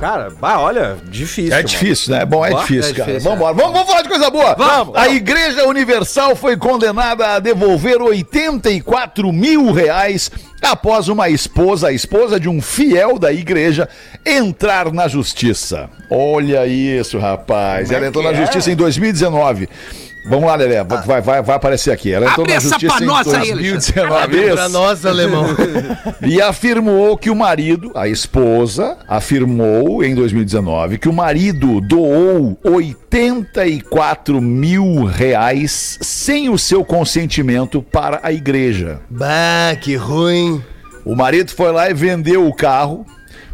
[0.00, 1.52] Cara, bah, olha, difícil.
[1.52, 1.68] É mano.
[1.68, 2.24] difícil, né?
[2.24, 3.06] Bom, é Bah, difícil, é cara.
[3.12, 3.54] difícil, Vamos embora.
[3.54, 4.54] Vamos, vamos falar de coisa boa.
[4.56, 4.96] Vamos.
[4.96, 10.30] A Igreja Universal foi condenada a devolver 84 mil reais
[10.62, 13.88] após uma esposa, a esposa de um fiel da igreja,
[14.24, 15.90] entrar na justiça.
[16.08, 17.90] Olha isso, rapaz.
[17.90, 19.68] Ela entrou na justiça em 2019.
[20.24, 20.84] Vamos lá, Lelé.
[20.84, 22.12] Vai, vai, vai aparecer aqui.
[22.12, 24.46] Ela entrou Abre na essa justiça pra em nós aí, 2019.
[24.46, 24.68] Isso.
[24.68, 25.46] nós, alemão.
[26.24, 34.40] E afirmou que o marido, a esposa, afirmou em 2019 que o marido doou 84
[34.40, 39.00] mil reais sem o seu consentimento para a igreja.
[39.10, 40.62] bah, que ruim.
[41.04, 43.04] O marido foi lá e vendeu o carro.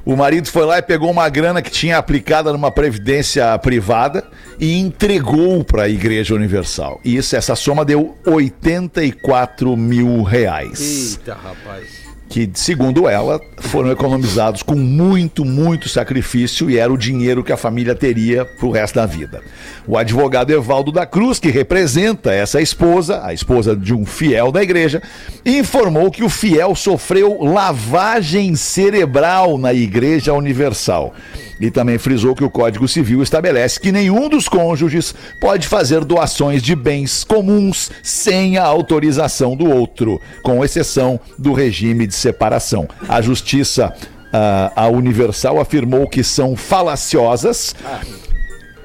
[0.08, 4.24] O marido foi lá e pegou uma grana que tinha aplicada numa previdência privada
[4.58, 6.98] e entregou para a Igreja Universal.
[7.04, 11.88] E isso, essa soma deu 84 mil reais Eita, rapaz.
[12.26, 17.58] que, segundo ela, foram economizados com muito, muito sacrifício e era o dinheiro que a
[17.58, 19.42] família teria pro resto da vida.
[19.88, 24.62] O advogado Evaldo da Cruz, que representa essa esposa, a esposa de um fiel da
[24.62, 25.02] igreja,
[25.46, 31.14] informou que o fiel sofreu lavagem cerebral na Igreja Universal.
[31.58, 36.62] E também frisou que o Código Civil estabelece que nenhum dos cônjuges pode fazer doações
[36.62, 42.86] de bens comuns sem a autorização do outro, com exceção do regime de separação.
[43.08, 43.94] A Justiça
[44.30, 47.74] ah, a Universal afirmou que são falaciosas.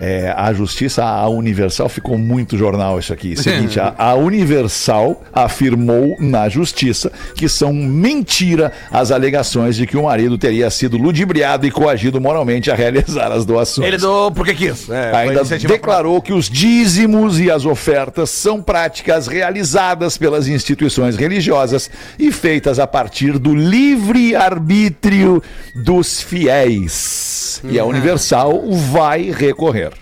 [0.06, 3.38] É, a Justiça a Universal ficou muito jornal isso aqui.
[3.38, 10.04] Seguinte, a, a Universal afirmou na Justiça que são mentira as alegações de que o
[10.04, 13.88] marido teria sido ludibriado e coagido moralmente a realizar as doações.
[13.88, 14.90] Ele doou porque quis.
[14.90, 21.90] É, Ainda declarou que os dízimos e as ofertas são práticas realizadas pelas instituições religiosas
[22.20, 25.42] e feitas a partir do livre arbítrio
[25.74, 27.62] dos fiéis.
[27.64, 29.93] E a Universal vai recorrer.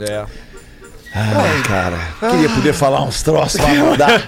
[0.00, 0.24] É.
[1.18, 1.96] Ai, cara,
[2.30, 4.06] queria poder falar uns troços, mas não dá.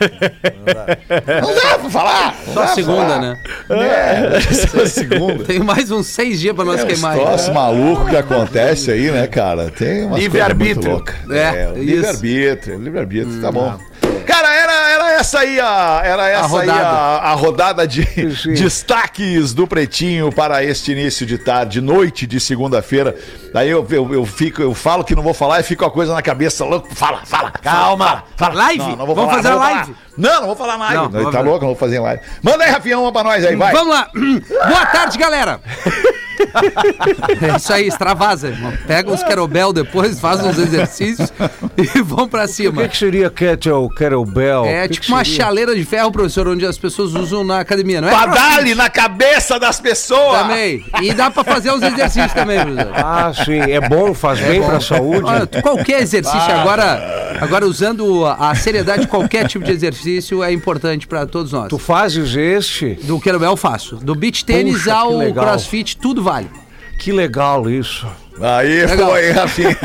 [1.43, 2.35] Não dá pra falar.
[2.47, 3.21] não Só dá pra segunda, falar.
[3.21, 3.37] né?
[3.71, 5.45] É, só segunda.
[5.45, 7.13] Tem mais uns seis dias pra nós É uns queimar.
[7.15, 7.21] aí.
[7.21, 9.71] troços malucos que acontece aí, né, cara?
[9.71, 10.75] Tem umas Livre-arbítrio.
[10.77, 11.37] coisas muito loucas.
[11.37, 11.81] É, isso.
[11.85, 13.79] livre-arbítrio, livre-arbítrio, tá bom.
[14.27, 14.88] Cara, era
[15.19, 16.89] essa aí a, era essa aí rodada.
[16.89, 18.03] a, a rodada de
[18.55, 23.15] destaques do Pretinho para este início de tarde, noite de segunda-feira.
[23.53, 26.15] Daí eu, eu, eu fico, eu falo que não vou falar e fico a coisa
[26.15, 26.95] na cabeça louco.
[26.95, 28.25] Fala, fala, calma.
[28.37, 28.79] Fala, Live?
[28.79, 29.81] Não, não vou Vamos falar, fazer não a live?
[29.85, 29.99] falar.
[30.17, 30.95] Não, não vou falar live.
[31.13, 32.23] Não, Não, tá louco, não vou fazer live.
[32.43, 33.73] Manda aí, Rafião, uma pra nós aí, vai.
[33.73, 34.09] Vamos lá.
[34.69, 35.61] Boa tarde, galera.
[37.41, 38.73] É isso aí, extravasa, irmão.
[38.87, 41.33] Pega uns querobel depois, faz uns exercícios
[41.77, 42.83] e vão pra O cima.
[42.83, 44.65] que, que seria kettle, kettlebell?
[44.65, 45.45] É O que tipo que uma seria?
[45.45, 48.13] chaleira de ferro, professor, onde as pessoas usam na academia, não é?
[48.29, 50.41] Dar-lhe na cabeça das pessoas.
[50.41, 50.85] Também.
[51.03, 52.93] E dá pra fazer os exercícios também, professor.
[52.95, 55.25] Ah, sim, é bom, faz bem pra saúde.
[55.25, 61.27] Olha, qualquer exercício agora, agora usando a seriedade, qualquer tipo de exercício é importante pra
[61.27, 61.69] todos nós.
[61.69, 62.99] Tu fazes este?
[63.03, 63.97] Do kettlebell eu faço.
[63.97, 66.51] Do beach tênis Puxa, ao crossfit, tudo vale.
[66.99, 68.07] Que legal isso.
[68.41, 69.11] Aí Legal.
[69.11, 69.79] foi, Rafinha.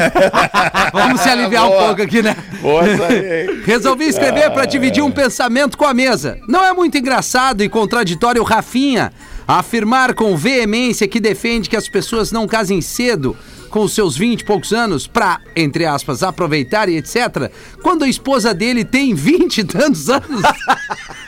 [0.91, 1.85] Vamos se aliviar um Boa.
[1.85, 2.35] pouco aqui, né?
[2.61, 2.83] Boa?
[3.65, 6.37] Resolvi escrever para dividir um pensamento com a mesa.
[6.47, 9.13] Não é muito engraçado e contraditório o Rafinha
[9.47, 13.35] afirmar com veemência que defende que as pessoas não casem cedo
[13.69, 17.51] com os seus 20 e poucos anos pra, entre aspas, aproveitar e etc,
[17.81, 20.41] quando a esposa dele tem 20 e tantos anos.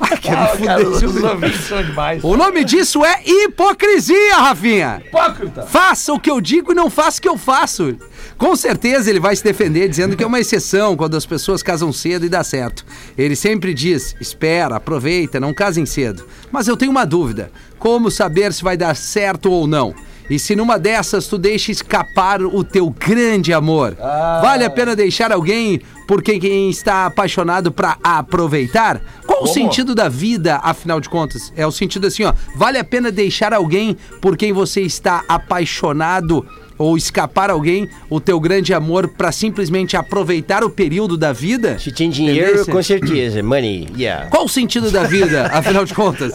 [0.00, 5.02] Ah, quer me fuder, seu- O nome disso é hipocrisia, Rafinha.
[5.06, 5.62] Hipócrita.
[5.62, 7.96] Faça o que eu digo e não faça o que eu faço.
[8.36, 11.92] Com certeza ele vai se defender dizendo que é uma exceção quando as pessoas casam
[11.92, 12.84] cedo e dá certo.
[13.16, 16.24] Ele sempre diz: espera, aproveita, não casem cedo.
[16.50, 19.94] Mas eu tenho uma dúvida: como saber se vai dar certo ou não?
[20.30, 23.96] E se numa dessas tu deixa escapar o teu grande amor,
[24.40, 29.00] vale a pena deixar alguém por quem, está apaixonado pra aproveitar?
[29.26, 31.52] Qual o sentido da vida, afinal de contas?
[31.56, 32.34] É o sentido assim, ó.
[32.54, 36.46] Vale a pena deixar alguém por quem você está apaixonado
[36.82, 41.78] ou escapar alguém o teu grande amor pra simplesmente aproveitar o período da vida?
[41.78, 42.70] Se tem dinheiro, Entendesse?
[42.70, 43.42] com certeza.
[43.42, 44.26] Money, yeah.
[44.28, 46.32] Qual o sentido da vida, afinal de contas?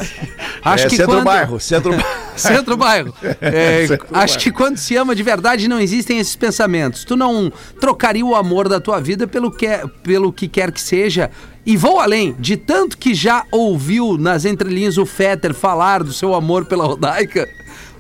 [0.64, 1.26] Acho é que centro quando...
[1.26, 2.28] bairro, centro bairro.
[2.38, 3.14] Centro bairro.
[3.42, 4.40] É, Centro acho bairro.
[4.40, 7.04] que quando se ama de verdade não existem esses pensamentos.
[7.04, 9.68] Tu não trocaria o amor da tua vida pelo que,
[10.04, 11.32] pelo que quer que seja.
[11.66, 16.34] E vou além, de tanto que já ouviu nas entrelinhas o Fetter falar do seu
[16.36, 17.50] amor pela Rodaica,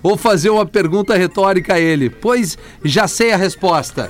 [0.01, 4.09] vou fazer uma pergunta retórica a ele, pois já sei a resposta.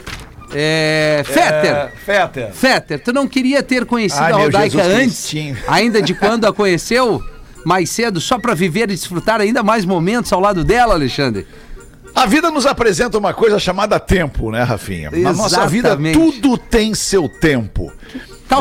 [0.53, 1.23] É.
[1.25, 1.75] Fetter!
[1.75, 2.51] É, Fetter.
[2.53, 5.57] Fetter, tu não queria ter conhecido Ai, a Rodaica antes, Cristinho.
[5.67, 7.21] ainda de quando a conheceu?
[7.65, 11.45] Mais cedo, só pra viver e desfrutar ainda mais momentos ao lado dela, Alexandre?
[12.15, 15.11] A vida nos apresenta uma coisa chamada tempo, né, Rafinha?
[15.11, 16.17] Na nossa vida, Exatamente.
[16.17, 17.91] tudo tem seu tempo.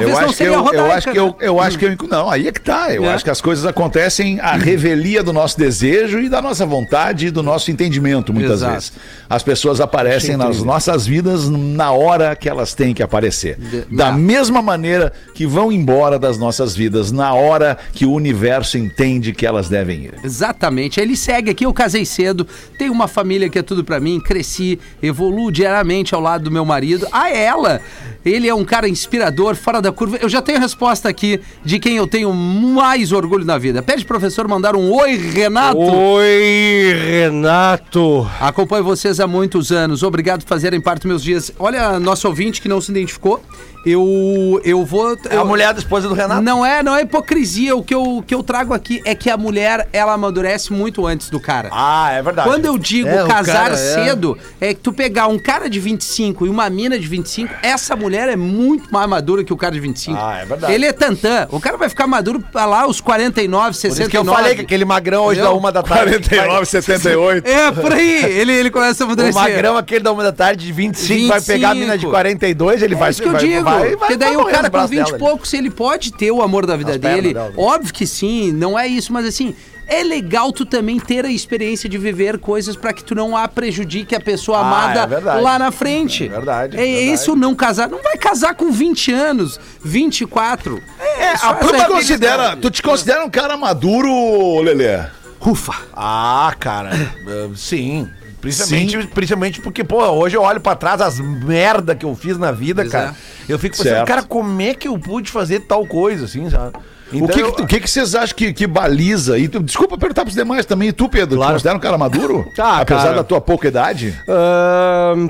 [0.00, 1.34] Talvez eu não acho seria que eu, Rodaica, eu acho que eu, né?
[1.40, 2.92] eu acho que eu, não, aí é que tá.
[2.92, 3.14] Eu É.
[3.14, 7.30] acho que as coisas acontecem à revelia do nosso desejo e da nossa vontade e
[7.30, 8.72] do nosso entendimento, muitas Exato.
[8.74, 8.92] vezes.
[9.28, 13.56] As pessoas aparecem nas nossas vidas na hora que elas têm que aparecer.
[13.58, 18.78] De- da mesma maneira que vão embora das nossas vidas, na hora que o universo
[18.78, 20.14] entende que elas devem ir.
[20.22, 21.00] Exatamente.
[21.00, 22.46] Ele segue aqui, eu casei cedo,
[22.78, 26.64] tenho uma família que é tudo pra mim, cresci, evoluo diariamente ao lado do meu
[26.64, 27.06] marido.
[27.12, 27.80] A ela,
[28.26, 30.18] ele é um cara inspirador, fora da curva.
[30.20, 33.82] Eu já tenho a resposta aqui de quem eu tenho mais orgulho na vida.
[33.82, 35.78] Pede pro professor mandar um oi, Renato.
[35.78, 38.28] Oi, Renato.
[38.40, 40.02] Acompanho vocês há muitos anos.
[40.02, 41.52] Obrigado por fazerem parte dos meus dias.
[41.58, 43.40] Olha, nosso ouvinte que não se identificou,
[43.86, 46.42] eu eu vou É a mulher da esposa do Renato.
[46.42, 47.76] Não é, não é hipocrisia.
[47.76, 51.06] O que eu, o que eu trago aqui é que a mulher, ela amadurece muito
[51.06, 51.68] antes do cara.
[51.72, 52.48] Ah, é verdade.
[52.48, 55.70] Quando eu digo É, o casar cara é- cedo, é que tu pegar um cara
[55.70, 59.56] de 25 e uma mina de 25, essa mulher é muito mais madura que o
[59.56, 60.18] cara de 25.
[60.20, 60.72] Ah, é verdade.
[60.72, 61.46] Ele é tantã.
[61.50, 64.00] O cara vai ficar maduro pra lá aos 49, Por 69.
[64.02, 65.52] isso que eu falei que aquele magrão hoje Entendeu?
[65.54, 66.10] da uma da tarde.
[66.28, 67.46] 49, 78.
[67.46, 68.24] É, por aí.
[68.24, 69.40] Ele, ele começa a O amadurecer.
[69.40, 72.10] magrão aquele da uma da tarde de 25, vai pegar a mina de 25.
[72.10, 73.64] 42, ele vai É isso que eu vai, digo.
[73.64, 76.42] vai- vai- porque daí o cara com braços 20 e poucos, ele pode ter o
[76.42, 77.34] amor da vida pernas dele.
[77.34, 77.52] dela?
[77.56, 79.54] Óbvio que sim, não é isso, mas assim.
[79.88, 83.46] É legal tu também ter a experiência de viver coisas pra que tu não a
[83.46, 85.40] prejudique a pessoa Ah, amada é verdade.
[85.40, 86.24] lá na frente.
[86.24, 87.08] É verdade, É, é verdade.
[87.12, 87.88] esse o não casar.
[87.88, 90.82] Não vai casar com 20 anos, 24.
[90.98, 95.04] É, a Tu essa te, é considera, tu te considera um cara maduro, Lelê?
[95.40, 95.74] Ufa.
[95.94, 98.08] Ah, cara, eh, sim.
[98.54, 102.52] Principalmente, principalmente porque, pô, hoje eu olho pra trás as merda que eu fiz na
[102.52, 103.14] vida, Pois cara.
[103.48, 104.06] Eu fico pensando, Certo.
[104.08, 106.76] cara, como é que eu pude fazer tal coisa, assim, sabe?
[107.12, 109.38] O que, eu- que, o que que vocês acham que, que baliza?
[109.38, 110.88] E tu- desculpa perguntar pros demais também.
[110.88, 112.46] E tu, Pedro, te considera um cara maduro?
[112.58, 113.14] Ah, Apesar cara.
[113.16, 114.14] da tua pouca idade?
[114.28, 115.28] Ahn,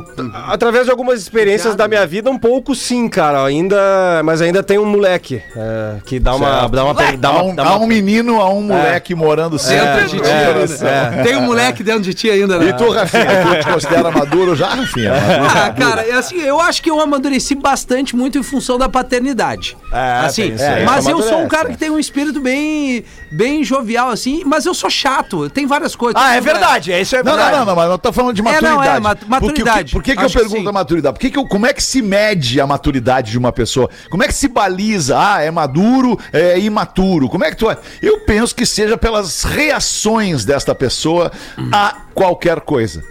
[0.48, 3.44] através de algumas experiências da minha vida, um pouco sim, cara.
[3.44, 3.76] Ainda,
[4.24, 6.72] mas ainda tem um moleque é, que dá uma, Certo.
[6.72, 9.14] dá uma, pe- dá há, uma, um, dá há uma- um menino, há um moleque
[9.14, 10.52] morando sempre de no ti teu ainda.
[10.54, 10.88] coração.
[10.88, 11.22] É.
[11.22, 12.68] Tem um moleque dentro de ti ainda, né?
[12.70, 15.12] E tu, Rafinha, tu te considera maduro já, Rafinha?
[15.14, 19.76] Ah, cara, é assim, eu acho que eu amadureci bastante muito em função da paternidade.
[19.92, 20.52] É, assim,
[20.84, 24.42] mas É, eu sou um amadurece, cara que tem um espírito bem, bem jovial, assim,
[24.44, 25.48] mas eu sou chato.
[25.50, 26.20] Tem várias coisas.
[26.20, 27.50] Ah, é verdade, é isso é Não, verdade.
[27.52, 28.96] não, não, não, mas eu tô falando de É, não, maturidade.
[28.96, 29.92] é, mat- maturidade.
[29.92, 30.68] Por que, que, por que, que eu que pergunto sim.
[30.68, 31.14] a maturidade?
[31.14, 33.88] Por que que eu, como é que se mede a maturidade de uma pessoa?
[34.10, 35.16] Como é que se baliza?
[35.18, 37.28] Ah, é maduro, é imaturo.
[37.28, 37.76] Como é que tu é?
[38.00, 41.30] Eu penso que seja pelas reações desta pessoa
[41.72, 43.04] a qualquer coisa.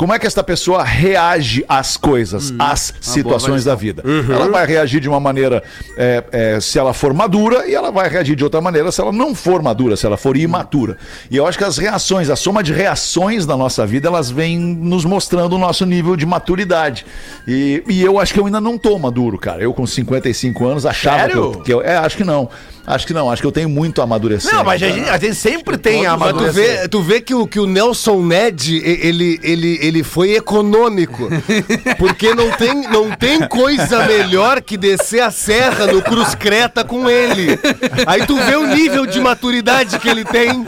[0.00, 4.02] Como é que esta pessoa reage às coisas, às situações da vida?
[4.32, 5.62] Ela vai reagir de uma maneira
[5.94, 9.12] é, é, se ela for madura e ela vai reagir de outra maneira se ela
[9.12, 10.96] não for madura, se ela for imatura.
[11.30, 14.58] E eu acho que as reações, a soma de reações na nossa vida, elas vêm
[14.58, 17.04] nos mostrando o nosso nível de maturidade.
[17.46, 19.62] E, e eu acho que eu ainda não tô maduro, cara.
[19.62, 21.62] Eu com 55 anos achava que eu, Sério?
[21.64, 22.48] que eu- É, acho que não.
[22.86, 23.30] Acho que não.
[23.30, 24.52] Acho que eu tenho muito a amadurecer.
[24.52, 27.34] Não, mas a gente, a gente sempre tem a Mas tu vê, tu vê que,
[27.34, 31.28] o, que o Nelson Ned, e- ele, ele, ele foi econômico.
[31.98, 37.08] Porque não tem, não tem coisa melhor que descer a serra no Cruz Creta com
[37.08, 37.58] ele.
[38.06, 40.64] Aí tu vê o nível de maturidade que ele tem,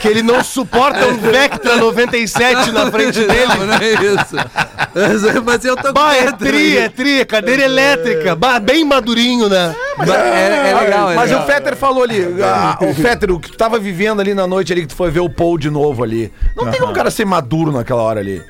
[0.00, 3.46] que ele não suporta um Vectra 97 na frente dele.
[3.58, 4.36] Não, não é isso.
[4.94, 8.34] Mas- Mas eu tô Bah, é dentro tri, é tri, cadeira elétrica.
[8.36, 9.74] Bah, bem madurinho, né?
[10.00, 11.42] É, é legal, é Mas legal.
[11.44, 14.72] o Fetter falou ali, ah, o Fetter, o que tu tava vivendo ali na noite
[14.72, 16.32] ali, que tu foi ver o Paul de novo ali.
[16.56, 18.42] Não tem como o cara ser maduro naquela hora ali.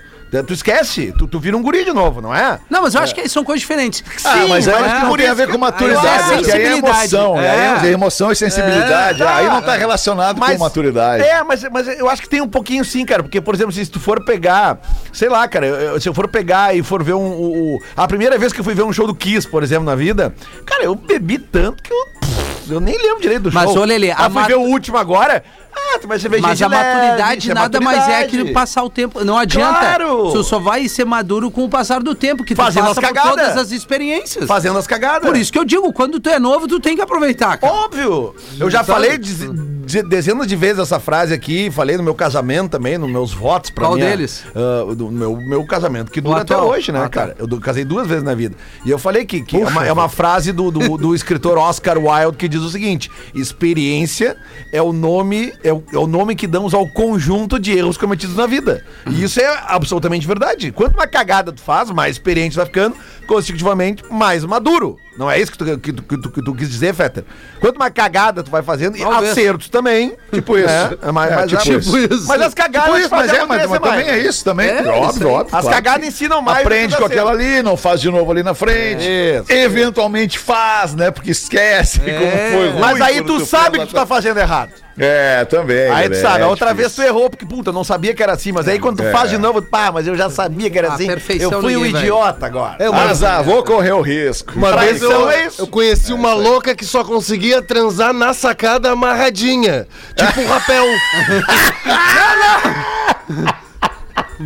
[0.46, 2.58] Tu esquece, tu, tu vira um guri de novo, não é?
[2.70, 4.02] Não, mas eu acho que são coisas diferentes.
[4.24, 6.06] Ah, mas aí é, acho que não tem a ver com maturidade.
[6.06, 6.78] É aí é sensibilidade.
[7.14, 7.38] emoção.
[7.38, 7.50] É.
[7.80, 9.20] Aí é emoção e sensibilidade.
[9.20, 9.36] É, tá.
[9.36, 11.22] aí não tá relacionado Mas- com maturidade.
[11.22, 13.22] É, mas, mas eu acho que tem um pouquinho sim, cara.
[13.22, 14.80] Porque, por exemplo, se tu for pegar,
[15.12, 17.18] sei lá, cara, eu- eu- se eu for pegar e for ver um.
[17.26, 19.84] o- o- a primeira vez que eu fui ver um show do Kiss, por exemplo,
[19.84, 22.21] na vida, cara, eu bebi tanto que eu.
[22.68, 23.80] Eu nem lembro direito do Mas, show.
[23.80, 25.42] ô, Lelê, a fui mat- ver o último agora.
[25.74, 28.44] Ah, tu vai Mas a leve, maturidade é nada mais é maturidade.
[28.44, 29.24] que passar o tempo.
[29.24, 29.78] Não adianta.
[29.78, 30.32] Claro!
[30.32, 33.06] Tu só vai ser maduro com o passar do tempo, que tu Fazendo passa as
[33.06, 33.30] cagadas.
[33.30, 34.46] todas as experiências.
[34.46, 35.28] Fazendo as cagadas.
[35.28, 37.72] Por isso que eu digo, quando tu é novo, tu tem que aproveitar, cara.
[37.72, 38.34] Óbvio!
[38.58, 42.70] Eu já falei de- de- dezenas de vezes essa frase aqui, falei no meu casamento
[42.70, 44.44] também, nos meus votos pra Qual minha- deles?
[44.54, 47.08] ah, do meu, meu casamento, que dura até hoje, né, Ah, tá.
[47.08, 47.36] cara?
[47.38, 48.54] Eu casei duas vezes na vida.
[48.84, 51.98] E eu falei que, que é, uma, é uma frase do, do, do escritor Oscar
[51.98, 54.36] Wilde que diz o seguinte: experiência
[54.72, 58.36] é o nome, é o, é o nome que damos ao conjunto de erros cometidos
[58.36, 58.84] na vida.
[59.06, 60.70] E isso é absolutamente verdade.
[60.72, 62.96] Quanto mais cagada tu faz, mais experiente tu vai ficando,
[63.26, 64.98] consecutivamente mais maduro.
[65.18, 67.22] Não é isso que tu, que tu, que tu- que tu quis dizer, Fetter?
[67.60, 70.16] Quanto mais cagada tu vai fazendo, e acertos também.
[70.32, 70.68] Tipo isso.
[70.70, 72.14] É, é mais, É, mais tipo rápido.
[72.14, 72.28] isso.
[72.28, 74.68] Mas as cagadas Tipo isso, mas é, mas, mas também é isso também.
[74.70, 75.34] É, isso óbvio, aí.
[75.34, 75.56] óbvio.
[75.56, 75.68] As claro.
[75.76, 76.60] cagadas ensinam mais.
[76.64, 79.04] Aprende com aquela ali, não faz de novo ali na frente.
[79.04, 79.52] Isso.
[79.52, 81.10] Eventualmente faz, né?
[81.10, 82.18] Porque esquece É.
[82.18, 82.80] como foi ruim.
[82.80, 84.72] Mas aí tu sabe que tu tá fazendo errado.
[84.98, 85.90] É, também.
[85.90, 87.04] Aí tu sabe, a É outra vez tu difícil.
[87.16, 88.52] errou, porque, puta, eu não sabia que era assim.
[88.52, 89.10] Mas aí quando tu É.
[89.10, 91.08] faz de novo, pá, mas eu já sabia que era A assim.
[91.40, 92.02] Eu fui um vai.
[92.02, 92.76] idiota agora.
[92.78, 94.52] É, uma, Azar, vou correr o risco.
[94.54, 99.86] uma vez eu, é eu conheci uma louca que só conseguia transar na sacada amarradinha.
[100.16, 100.84] Tipo um rapel.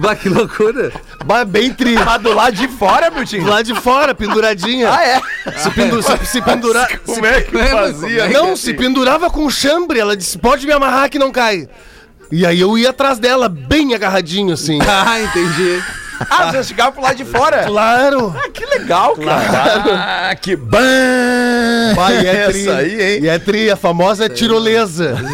[0.00, 0.92] Bah, que loucura.
[1.24, 1.94] Bah, bem tri.
[1.94, 3.44] Mas do lado de fora, meu time.
[3.48, 4.90] Lá de fora, penduradinha.
[4.92, 5.20] Ah, é?
[5.58, 6.88] Se, pendu se, se pendurar.
[6.88, 8.22] se- Como é que É, mas fazia?
[8.24, 9.98] é Não, se pendurava com chambre.
[9.98, 11.68] Ela disse: pode me amarrar que não cai.
[12.30, 14.78] E aí eu ia atrás dela, bem agarradinho assim.
[14.86, 15.82] Ah, entendi.
[16.30, 17.64] Ah, você chegava pro lado de fora?
[17.64, 18.34] Claro.
[18.36, 20.28] Ah, que legal, cara.
[20.30, 20.78] Ah, que bom!
[21.94, 22.60] Vai, e é tri.
[22.68, 23.20] Essa aí, hein?
[23.24, 25.16] E é tri, a famosa tirolesa.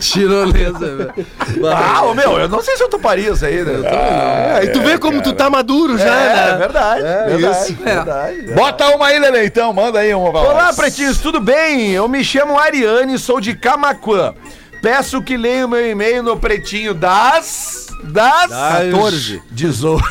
[0.00, 1.26] Tirolesa, velho.
[1.74, 3.74] Ah, ô, meu, eu não sei se eu toparia isso aí, né?
[3.76, 6.56] Eu tô- É, e tu vê como tu tá maduro já, é, né?
[6.58, 7.02] verdade.
[7.02, 7.82] verdade, isso.
[7.82, 8.42] verdade.
[8.52, 9.72] Bota uma aí, Lele, então.
[9.72, 10.28] Manda aí uma.
[10.40, 11.90] Olá, pretinhos, tudo bem?
[11.90, 14.34] Eu me chamo Ariane, sou de Camacuã.
[14.80, 17.88] Peço que leia o meu e-mail no pretinho das.
[18.04, 18.50] Das.
[18.50, 19.42] 14.
[19.50, 20.02] 18.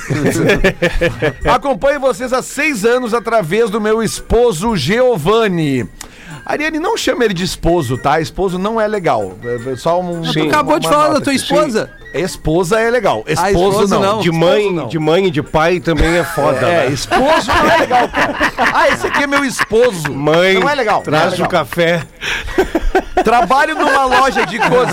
[1.49, 5.87] Acompanho vocês há seis anos através do meu esposo Giovanni.
[6.45, 8.21] Ariane, não chama ele de esposo, tá?
[8.21, 9.37] Esposo não é legal.
[9.43, 10.21] É só um.
[10.21, 11.91] tu acabou de falar da tua esposa.
[12.13, 13.23] Esposa é legal.
[13.27, 14.01] Esposo, esposo não.
[14.01, 14.19] não.
[14.21, 14.87] De Esposo mãe, não.
[14.87, 16.93] de mãe e de pai também é foda, É, né?
[16.93, 18.35] esposo não é legal, cara.
[18.73, 20.11] Ah, esse aqui é meu esposo.
[20.13, 21.01] Mãe, Não é legal.
[21.01, 21.47] é traz legal.
[21.47, 22.03] o café.
[23.23, 24.89] Trabalho numa loja de cos...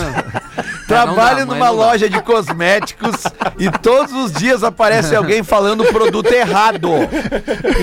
[0.86, 3.14] Trabalho dá, numa loja de cosméticos
[3.58, 6.90] e todos os dias aparece alguém falando o produto errado.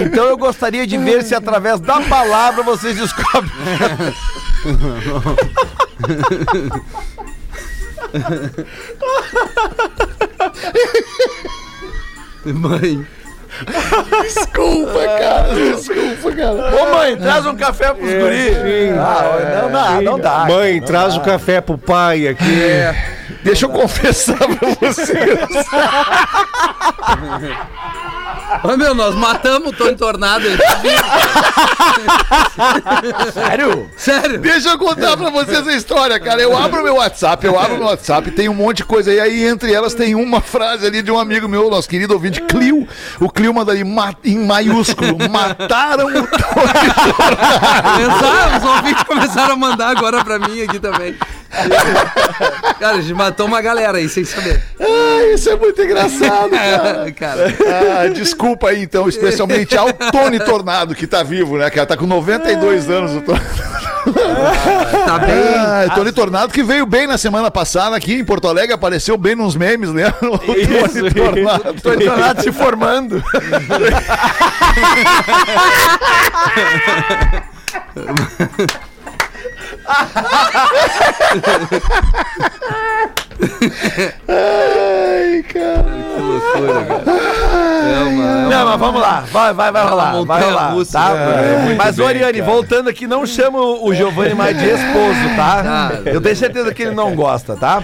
[0.06, 3.52] Então eu gostaria de ver se através da palavra vocês descobrem.
[12.46, 13.06] Mãe.
[14.24, 15.54] Desculpa, cara.
[15.54, 16.76] Desculpa, cara.
[16.76, 18.58] Ô mãe, traz um café pros guris.
[18.98, 20.46] Ah, não dá, não dá.
[20.48, 22.60] Mãe, traz o café pro pai aqui.
[23.44, 25.12] Deixa eu confessar pra vocês.
[28.64, 30.46] Ô, meu, nós matamos o Tony Tornado.
[30.46, 31.04] Ele tá vivo.
[33.34, 33.90] Sério?
[33.98, 34.40] Sério.
[34.40, 36.42] Deixa eu contar pra vocês a história, cara.
[36.42, 39.20] Eu abro meu WhatsApp, eu abro meu WhatsApp, tem um monte de coisa aí.
[39.20, 42.88] Aí entre elas tem uma frase ali de um amigo meu, nosso querido ouvinte, Clio.
[43.20, 46.22] O Clio manda ali ma- em maiúsculo: Mataram o Tony
[48.02, 51.16] Exato, os ouvintes começaram a mandar agora pra mim aqui também.
[52.80, 54.62] Cara, a gente matou uma galera aí, sem saber.
[54.80, 57.12] Ah, isso é muito engraçado, cara.
[57.12, 57.54] Cara,
[58.04, 61.88] Ah, desculpa aí, então, especialmente ao Tony Tornado, que tá vivo, né, cara?
[61.88, 63.40] Tá com 92 anos o Tony.
[65.06, 65.54] tá bem.
[65.56, 69.36] Ah, Tony Tornado que veio bem na semana passada aqui em Porto Alegre, apareceu bem
[69.36, 70.14] nos memes, né?
[70.22, 71.82] O Tony Tornado.
[71.82, 73.24] Tô entonado se formando.
[84.28, 85.84] Ai, cara.
[86.16, 87.71] Que loucura, cara.
[87.92, 89.24] É uma, Não, mas vamos lá.
[89.32, 90.24] Vai, vai, vai rolar.
[90.26, 90.70] Vai rolar.
[90.72, 91.00] russa.
[91.00, 91.12] Tá?
[91.16, 95.64] É, mas, ô, Ariane, voltando aqui, não chama o Giovanni mais de esposo, tá?
[95.66, 97.84] Ah, Eu tenho certeza que ele não gosta, tá?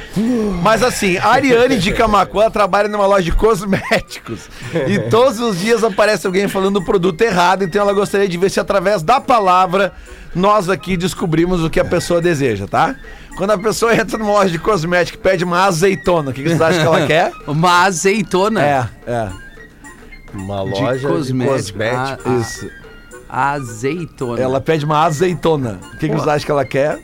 [0.62, 4.50] Mas assim, a Ariane de Camacuã trabalha numa loja de cosméticos.
[4.88, 8.50] E todos os dias aparece alguém falando o produto errado, então ela gostaria de ver
[8.50, 9.92] se através da palavra
[10.36, 12.96] nós aqui descobrimos o que a pessoa deseja, tá?
[13.38, 16.50] Quando a pessoa entra numa loja de cosmético e pede uma azeitona, o que, que
[16.50, 17.32] vocês acham que ela quer?
[17.48, 18.64] Uma azeitona.
[18.64, 19.28] É, é.
[20.38, 21.80] Uma De loja cosmético.
[21.84, 22.70] Ah, ah, Isso.
[23.30, 24.42] Azeitona.
[24.42, 25.80] Ela pede uma azeitona.
[25.94, 27.00] O que, que vocês acham que ela quer?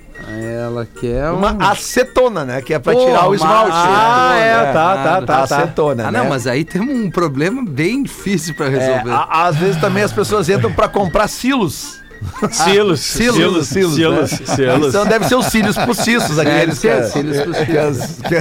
[0.65, 1.37] Ela quer um...
[1.37, 2.61] Uma acetona, né?
[2.61, 3.71] Que é pra Pô, tirar o esmalte.
[3.73, 4.71] Ah, é, É.
[4.73, 5.59] tá, tá, tá, tá.
[5.59, 6.19] Acetona, Ah, né?
[6.19, 9.11] não, mas aí temos um problema bem difícil pra É, resolver.
[9.11, 12.01] a- às vezes também as pessoas entram pra comprar silos.
[12.51, 14.37] Silos, Silos, silos, né?
[14.55, 14.89] silos.
[14.89, 18.17] Então deve ser os cílios postiços, aqueles que, ser as- cílios postiços.
[18.27, 18.35] que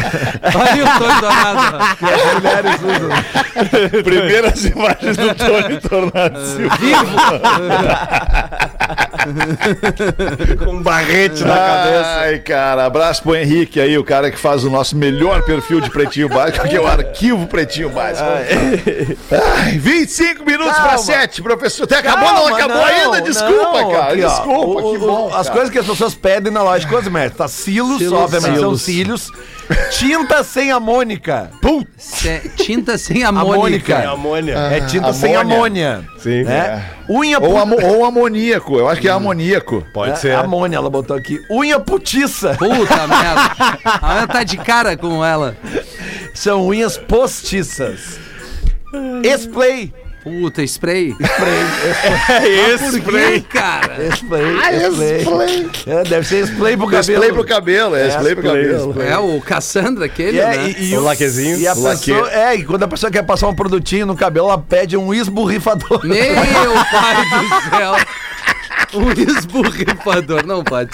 [0.58, 1.96] Olha o Tony Dourado.
[1.98, 4.02] que as mulheres usam.
[4.02, 7.40] Primeiras imagens do Tony Tornado Silva.
[10.64, 12.16] Com um barrete na cabeça.
[12.20, 15.90] Ai, cara, abraço pro Henrique aí, o cara que faz o nosso melhor perfil de
[15.90, 18.26] Pretinho Básico, que é o Arquivo Pretinho Básico.
[19.30, 21.84] Ai, 25 minutos pra 7, professor.
[21.84, 23.20] Até acabou, não acabou ainda?
[23.22, 24.12] Desculpa, não, cara.
[24.12, 25.26] aqui, ó, desculpa, o- que bom.
[25.28, 25.50] As cara.
[25.50, 27.48] coisas que as pessoas pedem na loja de cosméticos, tá?
[27.48, 29.28] Silos, Silos, obviamente são cílios.
[29.90, 31.50] Tinta sem amônica.
[31.96, 33.54] Se- Tinta sem Amônica.
[33.56, 33.94] amônica.
[33.94, 34.54] É amônia.
[34.54, 35.96] é tinta sem amônia.
[35.96, 36.08] amônia.
[36.18, 36.42] Sim.
[36.44, 36.84] Né?
[37.08, 39.84] Unha Ou, ou amoníaco, eu acho que é amoníaco.
[39.94, 40.34] Pode é, ser.
[40.34, 41.38] Amônia, ela botou aqui.
[41.50, 42.54] Unha putiça.
[42.58, 43.78] Puta merda.
[43.84, 45.56] A Ana tá de cara com ela.
[46.34, 48.18] São unhas postiças.
[49.24, 49.92] Spray.
[50.22, 51.16] Puta, spray.
[52.30, 54.08] É esse, Por quê, cara?
[54.14, 54.56] Spray.
[55.24, 55.70] spray.
[55.86, 57.22] É, deve ser spray pro cabelo.
[57.24, 59.02] Spray pro cabelo, é, É, spray pro spray, cabelo.
[59.02, 60.74] É o Cassandra aquele, E, é, né?
[60.78, 61.58] e, e O laquezinho.
[61.58, 64.46] E a O pessoa, é, e quando a pessoa quer passar um produtinho no cabelo,
[64.48, 66.00] ela pede um esborrifador.
[66.06, 67.96] Meu pai do céu.
[68.94, 70.46] Um esborrifador.
[70.46, 70.90] Não pode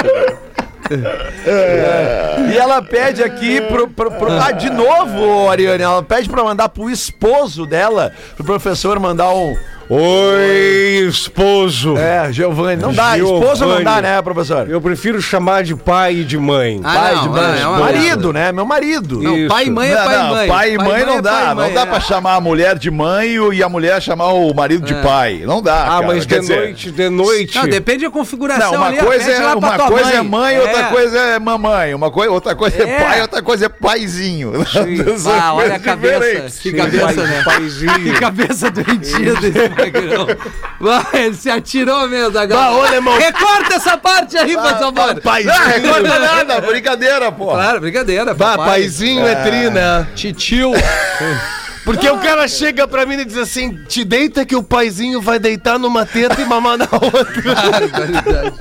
[0.89, 2.51] ser.
[2.53, 6.69] E ela pede aqui pro, pro, pro- Ah, de novo, Ariane, ela pede pra mandar
[6.71, 9.55] pro esposo dela, pro professor mandar um.
[9.91, 11.97] Oi, esposo.
[11.97, 12.83] É, Giovanni.
[12.83, 14.69] Não dá, esposo não dá, né, professor?
[14.69, 16.79] Eu prefiro chamar de pai e de mãe.
[16.85, 17.61] Ah, Pai não, de é, mãe.
[17.63, 18.53] é uma marido, né?
[18.53, 19.23] Meu marido.
[19.23, 19.49] Não, Isso.
[19.49, 20.49] pai e mãe é Não, pai e não, mãe.
[20.49, 21.47] pai e mãe não é dá.
[21.49, 21.87] Não mãe, dá é.
[21.87, 25.03] pra chamar a mulher de mãe e a mulher chamar o marido de É.
[25.03, 25.43] pai.
[25.47, 25.85] Não dá.
[25.85, 26.07] Ah, cara.
[26.07, 27.57] mas Quer de dizer, noite, de noite.
[27.57, 30.85] Não, depende da configuração Não, uma ali, coisa, é, uma coisa é mãe, outra É.
[30.85, 31.95] coisa é mamãe.
[31.95, 33.01] Uma coisa, outra coisa é, É.
[33.03, 34.53] pai, outra coisa é paizinho.
[35.41, 36.61] Ah, olha a cabeça.
[36.61, 37.43] Que cabeça, né?
[37.45, 37.93] Paizinho.
[38.03, 39.78] Que cabeça doentia desse.
[40.81, 42.71] Vai, ele se atirou mesmo da galera.
[43.19, 44.63] Recorta essa parte aí, por
[44.95, 45.23] favor.
[45.47, 47.47] Não, recorda nada, brincadeira, pô.
[47.53, 48.35] Claro, brincadeira.
[48.35, 48.69] Bah, papai.
[48.81, 50.07] paizinho é tri, né?
[50.15, 50.73] Titio.
[51.85, 55.39] Porque o cara chega pra mim e diz assim: te deita que o paizinho vai
[55.39, 57.55] deitar numa teta e mamar na outra.
[57.91, 58.55] Barbaridade.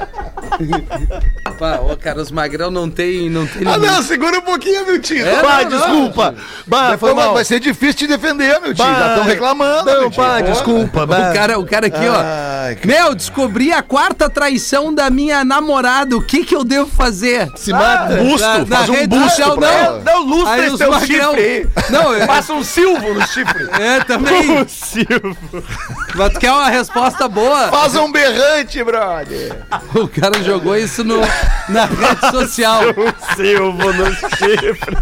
[1.59, 3.91] Pá, ô, cara, os magrão não tem, não tem Ah, limite.
[3.93, 5.25] não, segura um pouquinho, meu tio.
[5.25, 6.35] É, Bah, não, desculpa.
[6.65, 8.83] Bah, Vai, vai ser difícil te defender, meu tio.
[8.85, 9.85] Bah, Já estão reclamando.
[9.91, 11.03] Não, pá, desculpa.
[11.03, 12.15] O cara, o cara aqui, ó.
[12.15, 12.87] Ai, cara.
[12.87, 16.15] Meu, descobri a quarta traição da minha namorada.
[16.15, 17.49] O que que eu devo fazer?
[17.55, 18.17] Se mata.
[18.17, 19.67] busto, Na- na faz um busto social, não.
[19.67, 20.01] ela.
[20.05, 21.69] Não, lustra Aí esse teu magrão- chifre.
[21.89, 23.67] Não, é, Passa um silvo no chifre.
[23.79, 24.47] é também.
[26.15, 27.67] Mas tu quer uma resposta boa?
[27.69, 29.55] Faz um berrante, brother.
[29.95, 31.19] O cara jogou isso no,
[31.67, 32.81] na rede social.
[33.35, 34.95] Silvo no chifre.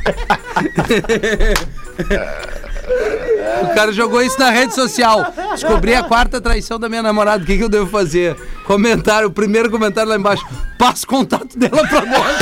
[3.61, 5.31] O cara jogou isso na rede social.
[5.51, 7.43] Descobri a quarta traição da minha namorada.
[7.43, 8.35] O que, que eu devo fazer?
[8.65, 10.45] Comentário, o primeiro comentário lá embaixo.
[10.77, 12.37] Passa o contato dela pra nós.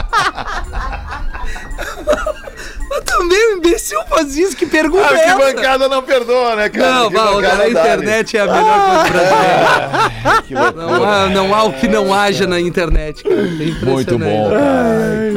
[3.56, 4.56] imbecil faz isso.
[4.56, 5.38] Que pergunta Ah, é que essa?
[5.38, 6.92] bancada não perdoa, né, cara?
[6.92, 10.14] Não, cara, a dá, internet é a melhor coisa brasileira.
[10.76, 13.34] Não há, não há o que não haja na internet, cara.
[13.34, 13.84] É.
[13.84, 14.50] Muito bom,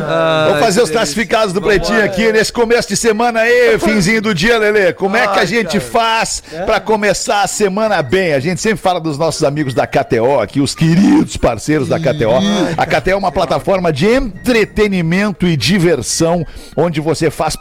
[0.02, 4.34] Ah, Vamos fazer os classificados do Pretinho aqui nesse começo de semana aí, finzinho do
[4.34, 4.94] dia, Lelê.
[4.94, 8.34] Como é que a gente faz pra começar a semana bem?
[8.34, 12.38] A gente sempre fala dos nossos amigos da KTO aqui, os queridos parceiros da KTO.
[12.78, 17.56] A KTO é uma plataforma de entretenimento e diversão, onde você faz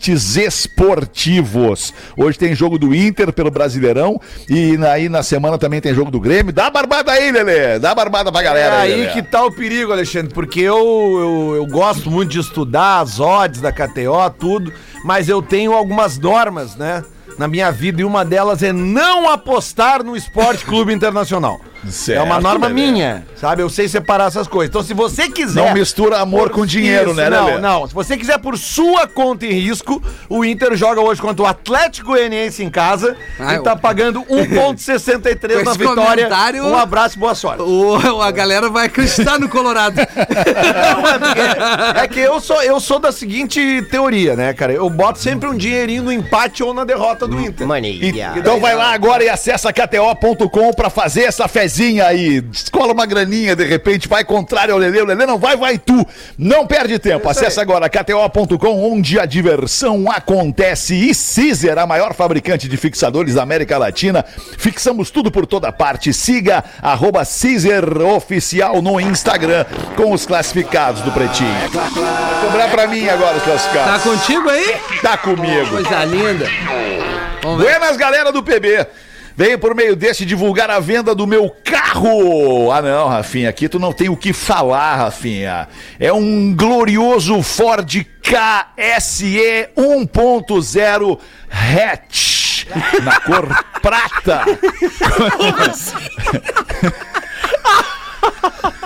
[0.00, 1.92] palpites esportivos.
[2.16, 6.18] Hoje tem jogo do Inter pelo Brasileirão e aí na semana também tem jogo do
[6.18, 6.52] Grêmio.
[6.52, 7.78] Dá barbada aí, Lelê.
[7.78, 9.12] Dá barbada pra É galera aí Lelê.
[9.12, 13.60] que tá o perigo, Alexandre, porque eu, eu, eu gosto muito de estudar as odds
[13.60, 14.72] da KTO, tudo,
[15.04, 17.04] mas eu tenho algumas normas, né,
[17.38, 21.60] na minha vida, e uma delas é não apostar no Esporte Clube Internacional.
[21.82, 22.74] é uma Certo, norma Lelê.
[22.92, 23.62] minha, sabe?
[23.62, 24.68] Eu sei separar essas coisas.
[24.68, 25.64] Então, se você quiser.
[25.64, 27.58] Não mistura amor com dinheiro, né, Não, Lelê?
[27.58, 27.86] não.
[27.88, 32.08] Se você quiser por sua conta e risco, o Inter joga hoje contra o Atlético
[32.08, 36.24] Goianiense em casa Ah, e tá pagando 1,63 Com na vitória.
[36.26, 37.62] comentário- Um abraço e boa sorte.
[37.62, 39.96] O, a galera vai acreditar no Colorado.
[40.04, 44.72] Não, é, é que eu sou, eu sou da seguinte teoria, né, cara?
[44.72, 47.66] Eu boto sempre um dinheirinho no empate ou na derrota do Inter.
[48.36, 52.42] Então vai lá agora e acessa kto.com pra fazer essa fezinha aí.
[52.52, 55.00] Escola uma graninha, de repente, vai contrário ao Lele.
[55.02, 56.06] O Lele não vai, vai tu.
[56.38, 57.28] Não perde tempo.
[57.28, 60.94] Acesse agora kto.com, onde a diversão acontece.
[60.94, 64.24] E Caesar, a maior fabricante de fixadores da América Latina.
[64.58, 66.12] Fixamos tudo por toda parte.
[66.12, 69.64] Siga arroba Caesar Oficial no Instagram
[69.96, 71.50] com os classificados do Pretinho.
[71.72, 74.02] Vai cobrar pra mim agora os Tá classificados.
[74.02, 74.76] contigo aí?
[75.02, 75.68] Tá comigo.
[75.70, 77.09] Coisa linda.
[77.42, 77.78] Vamos ver.
[77.78, 78.86] Buenas, galera do PB.
[79.36, 82.70] Venho por meio desse divulgar a venda do meu carro.
[82.70, 85.68] Ah, não, Rafinha, aqui tu não tem o que falar, Rafinha.
[85.98, 91.18] É um glorioso Ford KSE 1.0
[91.50, 92.66] hatch
[93.02, 93.46] na cor
[93.80, 94.44] prata.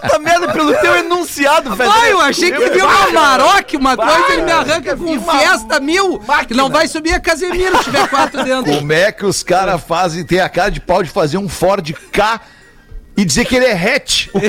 [0.00, 1.90] Puta merda, pelo teu enunciado, velho.
[1.90, 6.20] Ai, eu achei que viu uma Maroc, uma coisa, ele me arranca com Fiesta mil,
[6.46, 8.72] que não vai subir a Casemiro se tiver quatro dentro.
[8.72, 11.92] Como é que os caras fazem, tem a cara de pau de fazer um Ford
[12.12, 12.40] K
[13.20, 14.28] e dizer que ele é hatch?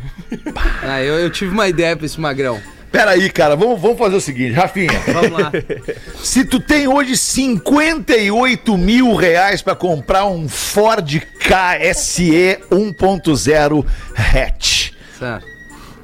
[0.83, 2.61] Ah, eu, eu tive uma ideia pra esse magrão.
[2.95, 5.03] Peraí, cara, vamos, vamos fazer o seguinte, Rafinha.
[5.13, 5.51] Vamos lá.
[6.23, 13.85] Se tu tem hoje 58 mil reais pra comprar um Ford KSE 1.0
[14.17, 15.54] hatch, Certo.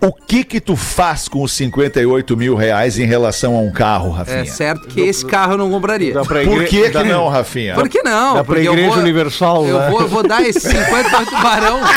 [0.03, 4.11] O que que tu faz com os 58 mil reais em relação a um carro,
[4.11, 4.39] Rafinha?
[4.41, 6.15] É certo que esse carro eu não compraria.
[6.15, 7.75] Dá pra Por igre- que que não, Rafinha?
[7.75, 8.35] Por que não?
[8.35, 9.91] Dá pra Porque eu Igreja vou- Universal, Eu né?
[9.91, 11.81] vou, eu vou dar esse 58 barão.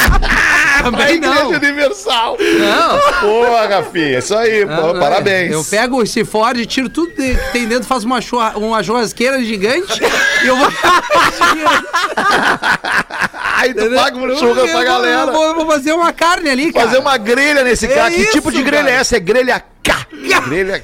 [0.73, 1.49] A Também Igreja não.
[1.51, 2.35] Universal.
[2.39, 3.21] Não.
[3.21, 5.51] Boa, Rafinha, isso aí, Não, pô, não, parabéns.
[5.53, 9.41] Eu pego esse Ford, tiro tudo de- que tem dentro, faço uma, churra- uma churrasqueira
[9.43, 10.01] gigante
[10.43, 10.67] e eu vou.
[13.55, 15.21] Aí tu paga um churras Eu pra galera.
[15.21, 16.87] Eu vou, eu vou fazer uma carne ali, cara.
[16.87, 18.95] Fazer uma grelha nesse É que isso, tipo de grelha cara.
[18.95, 19.17] é essa?
[19.17, 19.63] É grelha
[20.47, 20.81] Grelha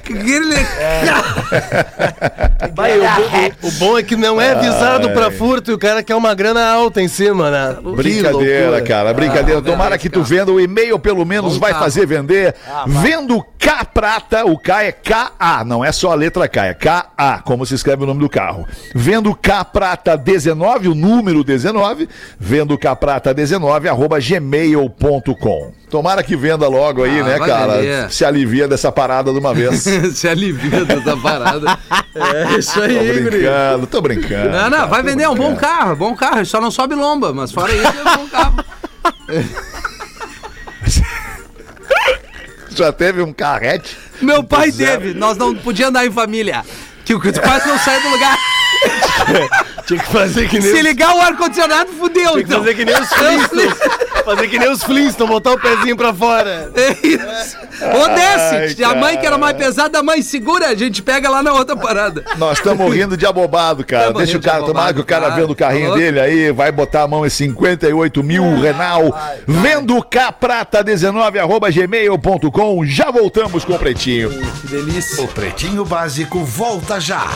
[2.74, 6.02] Vai, o, bo- o bom é que não é avisado pra furto e o cara
[6.02, 7.76] quer uma grana alta em cima, né?
[7.96, 9.60] Brincadeira, cara, brincadeira.
[9.62, 11.84] Tomara que tu venda o e-mail, pelo menos vai carro.
[11.84, 12.54] fazer vender.
[12.86, 17.42] Vendo K Prata, o K é KA, não é só a letra K, é KA,
[17.44, 18.66] como se escreve o nome do carro.
[18.94, 25.72] Vendo K Prata 19, o número 19, vendo K Prata 19, arroba gmail.com.
[25.90, 27.72] Tomara que venda logo aí, Ah, né, vai cara?
[27.78, 28.10] vender.
[28.12, 29.82] Se alivia dessa parada de uma vez.
[30.14, 31.78] Se alivia dessa parada.
[32.12, 33.30] É isso Tô aí, guri.
[33.30, 34.50] brincando, tô brincando.
[34.50, 36.96] Não, não, cara, vai tô vender, é um bom carro, bom carro, só não sobe
[36.96, 38.64] lomba, mas fora isso é um bom carro.
[42.70, 43.96] Já teve um carrete?
[44.20, 46.64] Meu pai teve, nós não podíamos andar em família.
[47.04, 48.36] Que o que tu quase não sai do lugar.
[49.86, 52.32] Tinha que fazer que nem Se os, ligar o ar-condicionado, fudeu.
[52.32, 52.58] tinha que Então.
[52.60, 53.74] fazer que nem os Flintstones.
[54.24, 56.70] Fazer que nem os Flintstones, botar o pezinho pra fora.
[56.74, 57.56] É isso.
[57.82, 58.82] Ou desce.
[58.84, 59.38] Ai, a mãe que era cara.
[59.38, 62.24] mais pesada, a mãe segura, a gente pega lá na outra parada.
[62.36, 64.06] Nós estamos rindo de abobado, cara.
[64.06, 65.40] Tamo Deixa o cara, abobado, que o cara claro.
[65.40, 69.16] vendo o carrinho Tá dele aí, vai botar a mão em 58 mil, Renal.
[69.46, 72.84] Vendo K Prata 19, arroba gmail.com.
[72.84, 74.30] Já voltamos com o Pretinho.
[74.60, 75.24] Que delícia.
[75.24, 77.26] O Pretinho Básico volta já.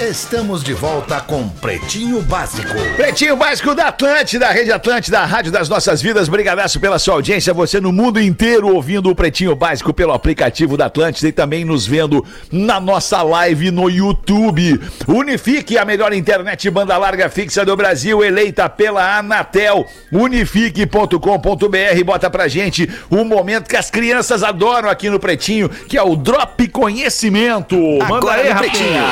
[0.00, 2.72] Estamos de volta com Pretinho Básico.
[2.96, 6.26] Pretinho Básico da Atlântida, Rede Atlântida, a Rádio das Nossas Vidas.
[6.26, 7.52] Brigadaço pela sua audiência.
[7.52, 11.86] Você no mundo inteiro ouvindo o Pretinho Básico pelo aplicativo da Atlântida e também nos
[11.86, 14.80] vendo na nossa live no YouTube.
[15.06, 19.86] Unifique a melhor internet banda larga fixa do Brasil, eleita pela Anatel.
[20.10, 22.04] Unifique.com.br.
[22.06, 26.16] Bota pra gente o momento que as crianças adoram aqui no Pretinho, que é o
[26.16, 27.76] Drop Conhecimento.
[27.76, 28.54] Manda Agora aí.
[28.54, 29.04] Pretinho.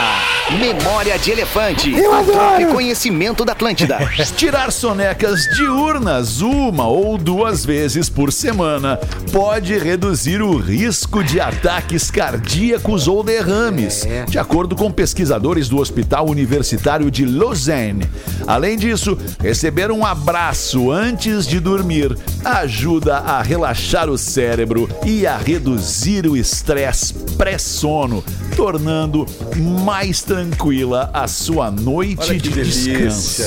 [0.79, 1.93] Memória de Elefante.
[1.93, 3.99] Eu Conhecimento da Atlântida.
[4.37, 8.97] Tirar sonecas diurnas uma ou duas vezes por semana
[9.33, 16.29] pode reduzir o risco de ataques cardíacos ou derrames, de acordo com pesquisadores do Hospital
[16.29, 18.09] Universitário de Lausanne.
[18.47, 25.37] Além disso, receber um abraço antes de dormir ajuda a relaxar o cérebro e a
[25.37, 28.25] reduzir o estresse pré-sono,
[28.57, 29.27] tornando
[29.85, 30.23] mais
[30.69, 33.45] tranquila a sua noite de descanso.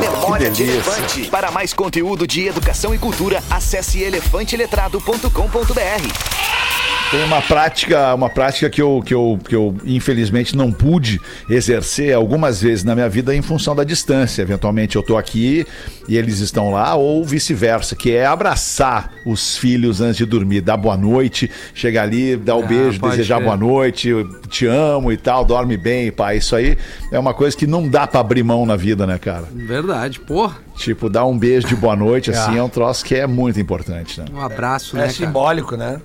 [0.00, 1.30] Memória de Elefante.
[1.30, 6.77] Para mais conteúdo de educação e cultura, acesse elefanteletrado.com.br.
[7.10, 12.14] Tem uma prática, uma prática que eu, que, eu, que eu infelizmente não pude exercer
[12.14, 14.42] algumas vezes na minha vida em função da distância.
[14.42, 15.66] Eventualmente eu tô aqui
[16.06, 20.76] e eles estão lá, ou vice-versa, que é abraçar os filhos antes de dormir, dar
[20.76, 23.44] boa noite, chegar ali, dar o Ah, beijo, desejar crer.
[23.46, 24.10] boa noite,
[24.50, 26.36] te amo e tal, dorme bem, pai.
[26.36, 26.76] Isso aí
[27.10, 29.44] é uma coisa que não dá pra abrir mão na vida, né, cara?
[29.50, 30.58] Verdade, porra.
[30.76, 34.20] Tipo, dar um beijo de boa noite, assim, é um troço que é muito importante,
[34.20, 34.26] né?
[34.30, 35.14] Um abraço, É né, cara?
[35.14, 35.98] simbólico, né?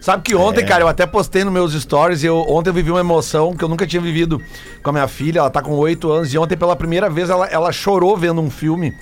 [0.00, 3.00] Sabe que ontem, cara, eu até postei nos meus stories, eu, ontem eu vivi uma
[3.00, 4.40] emoção que eu nunca tinha vivido
[4.82, 7.46] com a minha filha, ela tá com 8 anos, e ontem pela primeira vez ela,
[7.46, 8.94] ela chorou vendo um filme.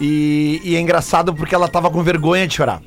[0.00, 2.82] E, e é engraçado porque ela tava com vergonha de chorar.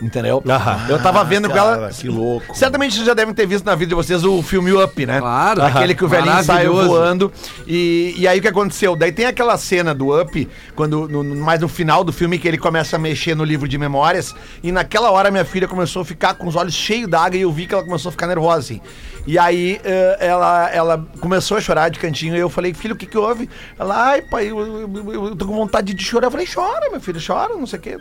[0.00, 0.42] Entendeu?
[0.88, 1.90] Eu tava vendo com ela.
[1.90, 2.56] que louco.
[2.56, 5.18] Certamente vocês já devem ter visto na vida de vocês o filme Up, né?
[5.20, 5.62] Claro.
[5.62, 6.88] Aquele que o velhinho sai Maravilhoso.
[6.88, 7.32] voando.
[7.66, 8.96] E, e aí o que aconteceu?
[8.96, 12.48] Daí tem aquela cena do Up, quando, no, no- mais no final do filme, que
[12.48, 14.34] ele começa a mexer no livro de memórias.
[14.62, 17.52] E naquela hora minha filha começou a ficar com os olhos cheios d'água e eu
[17.52, 18.80] vi que ela começou a ficar nervosa, assim.
[19.26, 22.96] E aí eh, ela, ela começou a chorar de cantinho e eu falei, filho, o
[22.96, 23.50] que que houve?
[23.78, 26.28] Ela, ai, pai, eu, eu- eu- eu tô com vontade de chorar.
[26.28, 27.98] Eu falei, chora, meu filho, chora, não sei o que.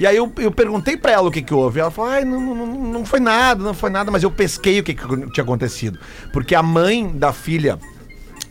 [0.00, 1.80] E aí eu, eu perguntei pra ela o que que houve.
[1.80, 4.82] Ela falou, ai, não, não, não- foi nada, não foi nada, mas eu pesquei o
[4.84, 5.98] que, que tinha acontecido.
[6.32, 7.78] Porque a mãe da filha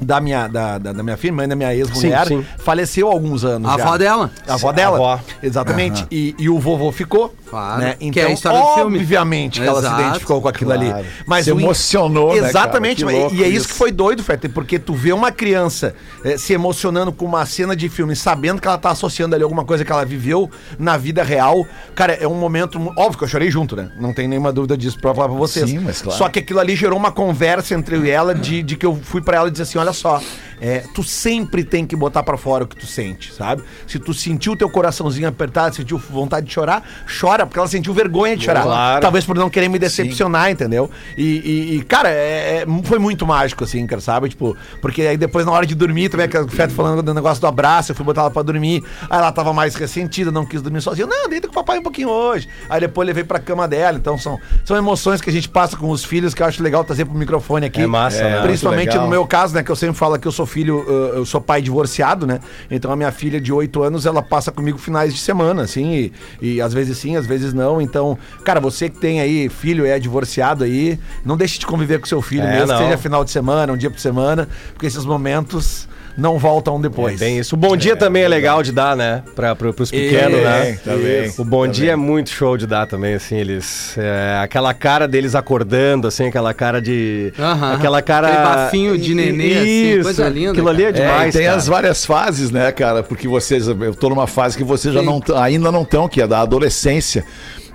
[0.02, 2.26] da minha, da, da, da minha filha, mãe da minha ex-mulher,
[2.60, 3.70] faleceu há alguns anos.
[3.70, 3.84] A já.
[3.84, 4.32] avó dela.
[4.48, 4.98] A avó dela.
[4.98, 5.20] a avó.
[5.42, 6.06] Exatamente.
[6.12, 7.34] E, e o vovô ficou.
[7.50, 7.82] Claro.
[7.82, 7.96] Né?
[8.00, 8.98] Que Então, é a história do filme.
[9.00, 10.96] obviamente que ela se identificou com aquilo Claro.
[10.98, 11.06] ali.
[11.28, 12.50] Mas Se o emocionou, né, cara?
[12.50, 12.98] Exatamente.
[12.98, 13.68] Que mas- louco e é isso, isso.
[13.70, 15.94] que foi doido, Feta, porque tu vê uma criança
[16.26, 19.64] eh, se emocionando com uma cena de filme, sabendo que ela tá associando ali alguma
[19.64, 21.66] coisa que ela viveu na vida real.
[21.96, 22.80] Cara, é um momento.
[22.98, 23.92] Óbvio que eu chorei junto, né?
[24.00, 25.70] Não tem nenhuma dúvida disso pra falar pra vocês.
[25.70, 26.18] Sim, mas claro.
[26.18, 28.96] Só que aquilo ali gerou uma conversa entre eu e ela de, de que eu
[28.96, 30.22] fui pra ela e disse assim: olha só,
[30.66, 33.62] é, tu sempre tem que botar pra fora o que tu sente, sabe?
[33.86, 36.82] Se tu sentiu o teu coraçãozinho apertado, sentiu vontade de chorar,
[37.20, 38.64] chora, porque ela sentiu vergonha de chorar.
[38.64, 39.02] Claro.
[39.02, 40.90] Talvez por não querer me decepcionar, entendeu?
[41.18, 44.30] E, e- e, cara, é- é- foi muito mágico, assim, cara, sabe?
[44.30, 47.48] Tipo, porque aí depois na hora de dormir, também, aquele feto falando do negócio do
[47.48, 50.80] abraço, eu fui botar ela pra dormir, aí ela tava mais ressentida, não quis dormir
[50.82, 51.06] sozinha.
[51.06, 52.48] Não, deita com o papai um pouquinho hoje.
[52.70, 55.90] Aí depois levei pra cama dela, então são, são emoções que a gente passa com
[55.90, 57.82] os filhos que eu acho legal trazer pro microfone aqui.
[57.82, 58.42] É massa, né?
[58.44, 61.26] Principalmente no meu caso, né, que eu sempre falo que eu sou filho, uh, eu
[61.26, 62.40] sou pai divorciado, né?
[62.70, 66.14] Então a minha filha de 8 anos, ela passa comigo finais de semana, assim, e,
[66.56, 67.82] e às vezes sim, às vezes não.
[67.82, 72.00] Então, cara, você que tem aí filho e é divorciado aí, não deixe de conviver
[72.00, 72.78] com seu filho, É, mesmo não.
[72.78, 75.88] seja final de semana, um dia por semana, porque esses momentos
[76.18, 77.20] não voltam depois.
[77.20, 77.56] Bem isso.
[77.56, 79.24] O bom dia também é legal de dar, né?
[79.36, 80.78] Pra, pro, pros pequenos, né?
[80.84, 83.98] também, O bom dia é muito show de dar também, assim, eles...
[83.98, 87.34] é, aquela cara deles acordando, assim, aquela cara de...
[87.38, 87.74] Aham.
[87.74, 88.28] Aquela cara...
[88.28, 91.04] Aquele bafinho de nenê, assim, Isso, coisa linda, Aquilo ali é cara.
[91.04, 91.58] É, e demais, tem cara.
[91.58, 93.04] as várias fases, né, cara?
[93.04, 96.28] Porque vocês, eu tô numa fase que vocês já não ainda não estão, que é
[96.28, 97.26] da adolescência.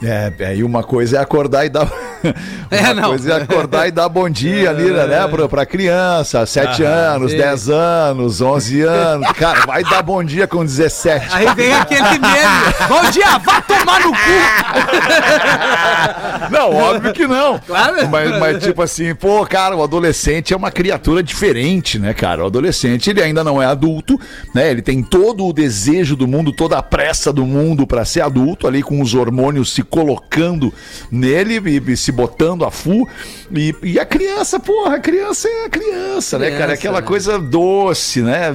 [0.02, 1.88] É, é, e uma coisa é acordar e dar.
[2.70, 3.08] É, uma não.
[3.10, 7.38] coisa é acordar e dar bom dia ali, né, pra, pra criança, 7 anos, sim.
[7.38, 9.32] 10 anos, 11 anos.
[9.32, 11.28] Cara, vai dar bom dia com 17.
[11.32, 12.18] Aí vem aquele meme.
[12.88, 14.18] Bom dia, vá tomar no cu.
[16.50, 17.58] Não, óbvio que não.
[17.58, 18.08] Claro.
[18.08, 22.42] Mas, mas, tipo assim, pô, cara, o adolescente é uma criatura diferente, né, cara?
[22.42, 24.18] O adolescente, ele ainda não é adulto,
[24.54, 24.70] né?
[24.70, 28.66] Ele tem todo o desejo do mundo, toda a pressa do mundo pra ser adulto,
[28.66, 30.72] ali com os hormônios se colocando
[31.10, 33.06] nele e, e se botando a full.
[33.54, 36.58] E, e a criança, porra, a criança é a criança, né, cara?
[36.58, 37.06] É Criança, aquela né?
[37.06, 38.46] coisa doce, né?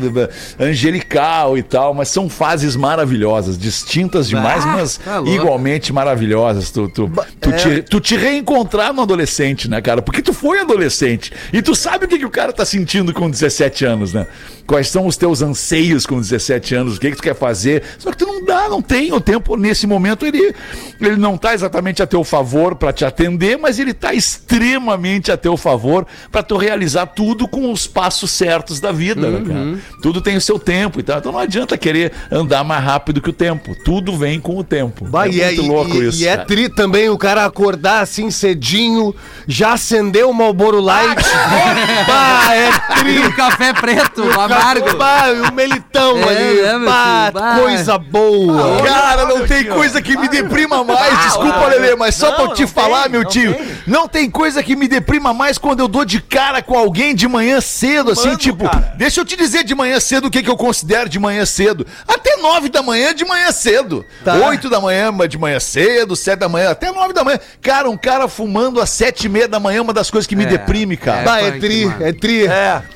[0.60, 5.42] Angelical e tal, mas são fases maravilhosas, distintas demais, Ah, mas tá louco.
[5.42, 6.72] igualmente maravilhosas.
[6.72, 10.02] Tu, tu, tu, te, tu te reencontrar no adolescente, né, cara?
[10.02, 11.32] Porque tu foi adolescente.
[11.52, 14.28] E tu sabe o que, que o cara tá sentindo com 17 anos, né?
[14.66, 17.84] Quais são os teus anseios com 17 anos, o que, que tu quer fazer.
[17.98, 20.54] Só que tu não dá, não tem o tempo nesse momento, ele,
[21.02, 23.58] ele não tá exatamente a teu favor pra te atender.
[23.58, 28.80] mas ele tá extremamente a teu favor pra tu realizar tudo com os passos certos
[28.80, 29.78] da vida, né, cara?
[30.02, 31.20] Tudo tem o seu tempo e tal.
[31.20, 33.76] Então não adianta querer andar mais rápido que o tempo.
[33.84, 35.06] Tudo vem com o tempo.
[35.14, 36.24] Bah, é e, é, muito e- louco e- isso.
[36.24, 36.48] e é cara.
[36.48, 39.14] tri também o cara acordar assim cedinho,
[39.48, 41.22] já acendeu o Malboro Light.
[42.08, 43.28] bah, é E tri.
[43.28, 44.98] o café preto, amargo.
[44.98, 46.80] Bah, e o melitão É, ali.
[46.80, 47.34] meu bah, filho?
[47.44, 47.56] Bah.
[47.60, 48.82] coisa boa.
[48.84, 51.24] Cara, não tem coisa que me deprima mais.
[51.26, 53.56] Desculpa, Lelê, mas só pra eu te falar, meu tio.
[53.86, 57.28] Não tem coisa que me deprima mais quando eu dou de cara com alguém de
[57.28, 58.66] manhã cedo, assim, tipo.
[58.98, 61.86] Deixa eu te dizer de manhã cedo o que, que eu considero de manhã cedo.
[62.08, 64.04] Até nove da manhã de manhã cedo.
[64.48, 67.40] Oito da manhã de manhã cedo, sete da manhã, até nove da manhã.
[67.62, 70.36] Cara, um cara fumando às sete e meia da manhã é uma das coisas que
[70.36, 71.24] me É, deprime, cara.
[71.24, 72.06] Bah, é punk, tri, mano.
[72.06, 72.48] é tri.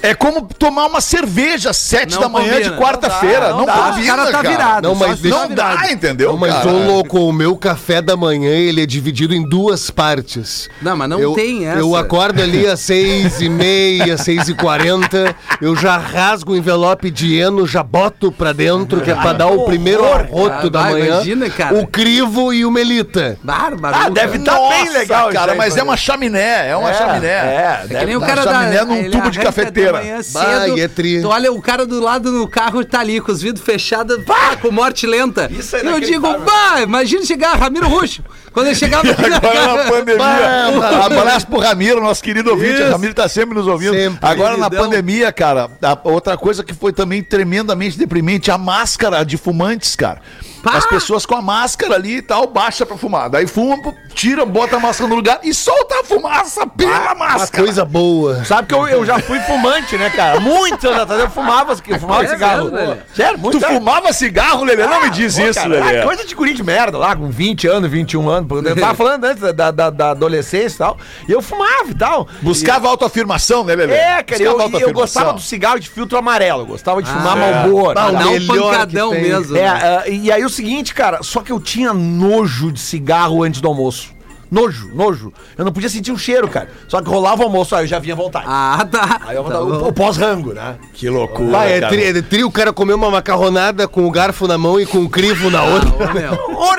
[0.02, 2.72] É como tomar uma cerveja às sete Não da manhã combina.
[2.72, 3.50] de quarta-feira.
[3.50, 4.88] Não, Não dá, combina, o cara tá virado.
[4.88, 5.92] Não, mas deixa- tá Não dá, virado.
[5.94, 6.32] entendeu?
[6.32, 6.68] Não, mas cara?
[6.70, 10.70] ô louco, o meu café da manhã ele é dividido em duas partes.
[10.82, 11.80] Não, mas não eu, tem essa.
[11.80, 17.10] Eu acordo ali às seis e meia, seis e quarenta, eu já rasgo o envelope
[17.12, 20.70] de eno, já boto pra dentro, que é pra dar o primeiro arroto cara.
[20.70, 21.06] da manhã.
[21.16, 21.76] imagina, cara.
[21.76, 23.38] O crivo e o melita.
[23.44, 23.96] Bárbaro.
[23.98, 24.58] Ah, deve cara.
[24.60, 27.28] tá bem legal cara, aí, mas é uma chaminé, é uma chaminé.
[27.28, 30.22] É, É que nem o cara da chaminé num tubo de cafeteira.
[30.24, 31.22] cedo, e é tri.
[31.22, 34.56] Tu olha o cara do lado no carro tá ali com os vidros fechados, pá,
[34.62, 35.48] com morte lenta.
[35.52, 38.24] Isso é eu digo, bah, imagina chegar Ramiro Ruxo.
[38.52, 40.18] Quando ele chegava Agora na pandemia.
[40.18, 42.74] Bah, Abraço pro Ramiro, nosso querido ouvinte.
[42.74, 42.88] Isso.
[42.90, 43.94] O Ramiro tá sempre nos ouvindo.
[43.94, 44.18] Sempre.
[44.22, 44.86] Agora na Queridão.
[44.90, 50.22] pandemia, cara, a- outra coisa que foi também tremendamente deprimente, a máscara de fumantes, cara.
[50.64, 50.78] Pá!
[50.78, 53.30] As pessoas com a máscara ali e tal, baixa pra fumar.
[53.30, 53.78] Daí fuma,
[54.14, 57.64] tira, bota a máscara no lugar e solta a fumaça pela Uma máscara.
[57.64, 58.44] coisa boa.
[58.46, 60.40] Sabe que eu, eu já fui fumante, né, cara?
[60.40, 62.72] Muitos anos atrás eu fumava, eu fumava É cigarro.
[62.72, 62.98] mesmo?
[63.16, 64.86] Sério, muito Tu fumava cigarro, Lelê?
[64.88, 65.98] Não me diz Pô, isso, cara, Lelê.
[65.98, 68.66] é coisa de guri de merda lá, com 20 anos, 21 anos.
[68.66, 70.98] Eu tava falando antes da, da, da adolescência e tal.
[71.28, 72.28] E eu fumava e tal.
[72.42, 73.94] Buscava autoafirmação, né, Lelê?
[73.94, 76.62] É, cara, eu, Buscava e eu gostava do cigarro de filtro amarelo.
[76.62, 77.94] Eu gostava de fumar Ah, Marlboro.
[77.94, 79.30] Bah, o Dá um melhor pancadão que tem.
[79.30, 79.58] mesmo.
[79.58, 79.68] É, né?
[79.70, 83.68] ah, e aí o seguinte, cara, só que eu tinha nojo de cigarro antes do
[83.68, 84.16] almoço.
[84.50, 85.34] Nojo, nojo.
[85.58, 86.70] Eu não podia sentir o cheiro, cara.
[86.88, 88.46] Só que rolava o almoço, aí eu já vinha à vontade.
[88.48, 89.20] Ah, tá.
[89.26, 89.88] Aí eu Tá o, bom.
[89.90, 90.76] o pós-rango, né?
[90.94, 91.52] Que loucura.
[91.52, 91.92] Bah, é cara.
[91.92, 95.00] tri, é tri o cara comer uma macarronada com o garfo na mão e com
[95.00, 95.90] o crivo na outra.
[95.90, 96.38] Ô, meu,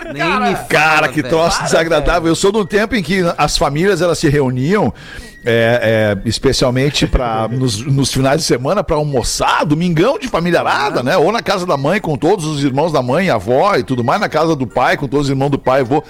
[0.15, 1.29] Nem me fala, Cara, que velho.
[1.35, 2.29] troço desagradável.
[2.29, 4.91] Eu sou de um tempo em que as famílias elas se reuniam,
[5.51, 11.17] é, é, especialmente para nos, nos finais de semana para almoçar, domingão de familiarada, né?
[11.17, 14.21] Ou na casa da mãe com todos os irmãos da mãe, avó e tudo mais,
[14.21, 16.05] na casa do pai com todos os irmãos do pai, avô.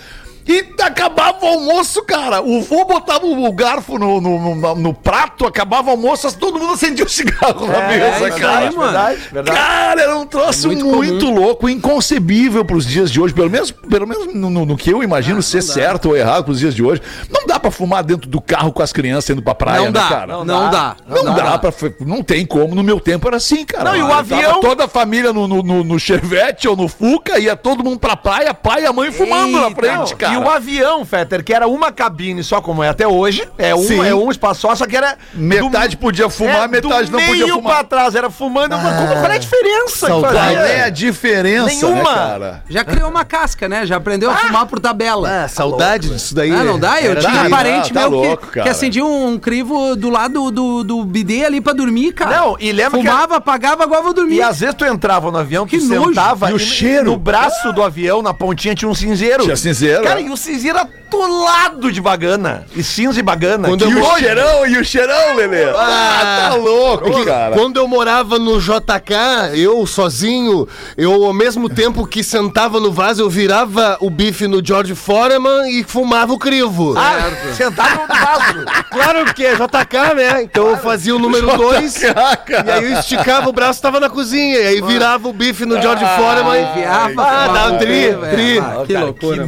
[0.49, 2.41] E acabava o almoço, cara.
[2.41, 6.73] O vô botava o garfo no, no, no- no prato, acabava o almoço, todo mundo
[6.73, 8.59] acendia o cigarro na mesa, isso cara.
[8.59, 8.81] aí, mano.
[8.93, 9.59] verdade, verdade.
[9.59, 13.35] Cara, era um troço É muito muito, louco, inconcebível pros dias de hoje.
[13.35, 16.59] Pelo menos, pelo menos no, no- no que eu imagino ser certo ou errado pros
[16.61, 17.03] dias de hoje.
[17.31, 19.93] Não dá pra fumar dentro do carro com as crianças indo pra praia, Não né,
[19.93, 20.33] dá, cara?
[20.33, 20.97] não, não dá.
[21.07, 21.71] Não, dá, pra.
[21.71, 22.75] f- Não tem como.
[22.75, 23.85] No meu tempo era assim, cara.
[23.85, 26.89] Não, e o Tava avião- toda a família no, no, no- no Chevette ou no
[26.89, 30.17] Fuca, ia todo mundo pra praia, pai e a mãe fumando na Eita, frente, Não,
[30.19, 30.35] cara.
[30.35, 33.49] E o avião, Fetter, que era uma cabine só como é até hoje.
[33.59, 34.05] É um, Sim.
[34.07, 35.17] é um espaço só, só que era.
[35.35, 37.75] Metade podia fumar, é, metade do não podia meio fumar.
[37.77, 38.71] pra trás, era fumando.
[38.77, 39.85] Como, qual é a diferença?
[39.93, 40.35] que saudade.
[40.57, 41.97] Qual é a diferença, Nenhuma.
[41.97, 42.63] né, cara?
[42.69, 43.87] Já criou uma casca, né?
[43.87, 45.45] Já aprendeu a fumar por tabela.
[45.45, 46.51] Ah, saudade disso daí.
[46.53, 47.01] Ah, não dá?
[47.01, 48.65] Eu Era tinha um parente Não, tá meu louco, que, cara.
[48.65, 52.37] que acendia um, um crivo do lado do, do bidê ali pra dormir, cara.
[52.37, 54.37] Não, e lembra que- Fumava, apagava, agora vou dormir.
[54.37, 56.09] E às vezes tu entrava no avião, tu Que nojo.
[56.09, 57.05] sentava E o no- cheiro?
[57.11, 59.45] no braço do avião, na pontinha, tinha um cinzeiro.
[59.45, 60.23] Tinha cinzeiro, Cara, é.
[60.23, 62.67] e o cinzeiro atolado de bagana.
[62.77, 63.69] E cinza e bagana.
[63.69, 64.19] Quando Que E eu o nojo.
[64.19, 65.65] cheirão, e o cheirão, Lelê?
[65.71, 67.55] Ah, tá louco, cara.
[67.57, 73.23] Quando eu morava no JK, eu sozinho, eu ao mesmo tempo que sentava no vaso,
[73.23, 76.95] eu virava o bife no George Foreman e fumava o crivo.
[76.97, 78.65] Ah, sentado no vaso.
[78.91, 80.43] Claro, porque é JK, né?
[80.43, 84.59] Então eu fazia o número 2 e aí eu esticava o braço, tava na cozinha.
[84.59, 86.59] E aí virava o bife no George Foreman.
[86.63, 88.31] Enfiava, Ah, dá um tri, crivo, é.
[88.31, 88.59] tri.
[88.59, 89.37] Ah, que loucura.
[89.43, 89.45] Que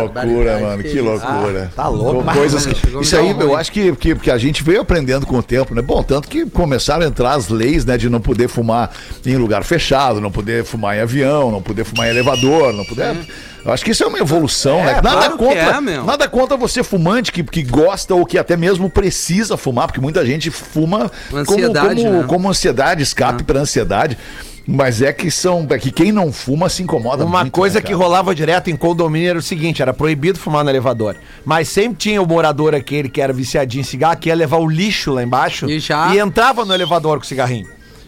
[0.00, 1.72] loucura, mano, que loucura.
[1.76, 2.24] tá louco.
[2.24, 5.36] Co- Coisas que, isso aí, eu acho que, que, que a gente veio aprendendo com
[5.36, 5.82] o tempo, né?
[5.82, 8.90] Bom, tanto que começaram a entrar as leis, né, de não poder fumar
[9.24, 13.16] em lugar fechado, não poder fumar em avião, não poder fumar em elevador, não poder.
[13.64, 14.94] Eu acho que isso é uma evolução, né?
[14.94, 18.90] Nada claro contra, é, nada contra você fumante que, que gosta ou que até mesmo
[18.90, 22.24] precisa fumar, porque muita gente fuma como, Ansiedade, como, né?
[22.26, 24.18] como ansiedade, escape para ansiedade.
[24.66, 27.84] Mas é que são, é que quem não fuma se incomoda Uma muito, coisa né,
[27.86, 31.16] que rolava direto em condomínio era o seguinte: era proibido fumar no elevador.
[31.44, 34.68] Mas sempre tinha o morador aquele que era viciadinho em cigarro, que ia levar o
[34.68, 37.66] lixo lá embaixo E já- e entrava no elevador com o cigarrinho.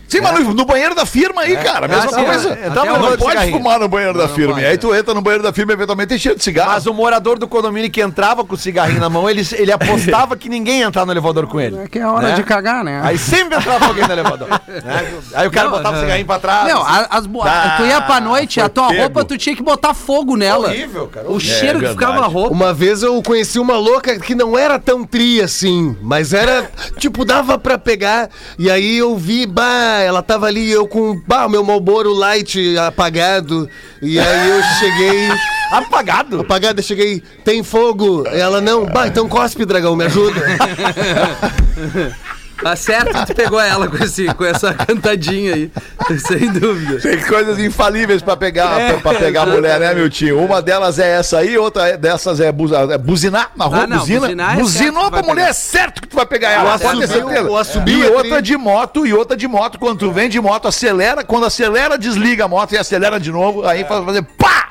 [0.08, 2.48] Sim, mas no, no banheiro da firma aí, cara, a mesma sim, coisa.
[2.50, 4.56] é, até não pode fumar no banheiro da firma.
[4.58, 6.70] Aí tu entra no banheiro da firma e eventualmente tem cheiro de cigarro.
[6.72, 10.36] Mas o morador do condomínio que entrava com o cigarrinho na mão, ele, ele apostava
[10.36, 11.76] que ninguém ia entrar no elevador com ele.
[11.78, 12.34] É que é hora Né?
[12.34, 13.00] de cagar, né?
[13.02, 14.48] Aí sempre entrava alguém no elevador.
[14.48, 15.12] né?
[15.34, 16.02] Aí o cara Não, botava o é.
[16.02, 16.68] cigarrinho pra trás.
[16.72, 17.06] Não, assim.
[17.10, 17.42] as bo...
[17.42, 19.00] Ah, tu ia pra noite, a tua pego.
[19.02, 20.68] roupa tu tinha que botar fogo nela.
[20.68, 21.30] Horrível, cara.
[21.30, 21.94] O cheiro que verdade.
[21.94, 22.52] ficava a roupa.
[22.54, 27.24] Uma vez eu conheci uma louca que não era tão tri assim, mas era, tipo,
[27.24, 28.28] dava pra pegar.
[28.58, 32.76] E aí eu vi, bah, ela tava ali, eu com, bah, o meu Malboro Light
[32.78, 33.68] apagado.
[34.00, 35.28] E aí eu cheguei,
[35.70, 36.40] Apagado.
[36.40, 38.24] apagado, eu cheguei, tem fogo.
[38.28, 40.40] Ela, não, bah, então cospe, dragão, me ajuda.
[42.64, 45.70] Tá certo que tu pegou ela com, esse, com essa cantadinha aí.
[46.18, 46.98] Sem dúvida.
[47.00, 50.40] Tem coisas infalíveis pra pegar, É, pra, pegar a mulher, né, meu tio?
[50.40, 53.98] Uma delas é essa aí, outra é- dessas é, é buzinar na rua, Ah, não,
[53.98, 54.20] buzina.
[54.20, 57.28] buzinar é Buzinou pra mulher, é certo que tu vai pegar ela, pode ter assobio-
[57.28, 57.50] certeza.
[57.50, 60.40] o assobio E é outra de moto, e outra de moto, quando tu vem de
[60.40, 64.70] moto, acelera, quando acelera, desliga a moto e acelera de novo, aí faz fazer pá!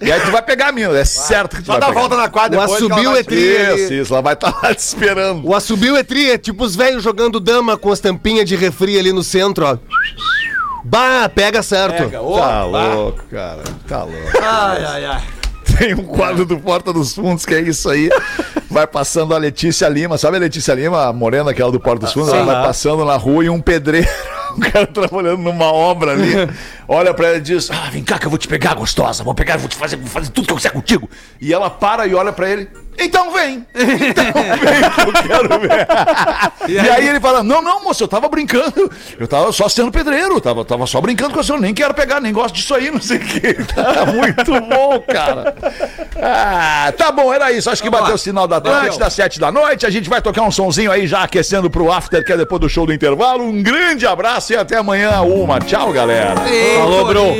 [0.00, 1.88] E aí tu vai pegar a mina, é certo que tu Só vai dá a
[1.90, 2.00] pegar.
[2.00, 3.40] volta na quadra O assobio é tri.
[3.40, 5.46] Isso, isso, ela vai estar lá te esperando.
[5.46, 8.98] O assobio é tri, é tipo os velhos jogando dama com as tampinhas de refri
[8.98, 9.76] ali no centro, ó.
[10.84, 12.04] Bah, pega certo.
[12.04, 12.64] Pega, ô, Tá ah.
[12.64, 14.38] louco, cara, tá louco.
[14.40, 15.22] Ai, ai, ai.
[15.76, 18.08] Tem um quadro do Porta dos Fundos que é isso aí.
[18.70, 22.12] Vai passando a Letícia Lima, sabe a Letícia Lima, a morena aquela do Porta dos
[22.14, 22.32] Fundos?
[22.32, 24.08] Ela vai passando na rua e um pedreiro,
[24.58, 26.32] um cara trabalhando numa obra ali,
[26.86, 29.34] olha pra ela e diz: Ah, vem cá que eu vou te pegar, gostosa, vou
[29.34, 31.08] pegar, vou te fazer, vou fazer tudo que eu quiser contigo.
[31.40, 32.68] E ela para e olha pra ele.
[33.00, 33.64] Então vem!
[33.74, 34.24] Então
[34.58, 35.86] vem que eu quero ver!
[36.68, 38.90] E aí ele fala: Não, não, moço, eu tava brincando.
[39.18, 42.20] Eu tava só sendo pedreiro, tava, tava só brincando com a senhora, nem quero pegar,
[42.20, 43.56] nem gosto disso aí, não sei o quê.
[43.78, 45.54] Tá muito bom, cara.
[46.20, 47.70] Ah, tá bom, era isso.
[47.70, 49.86] Acho que bateu o sinal da Atlântida, das sete da noite.
[49.86, 52.68] A gente vai tocar um sonzinho aí já aquecendo pro after, que é depois do
[52.68, 53.44] show do intervalo.
[53.44, 55.58] Um grande abraço e até amanhã, uma.
[55.58, 56.34] Tchau, galera.
[56.78, 57.34] Falou, bro.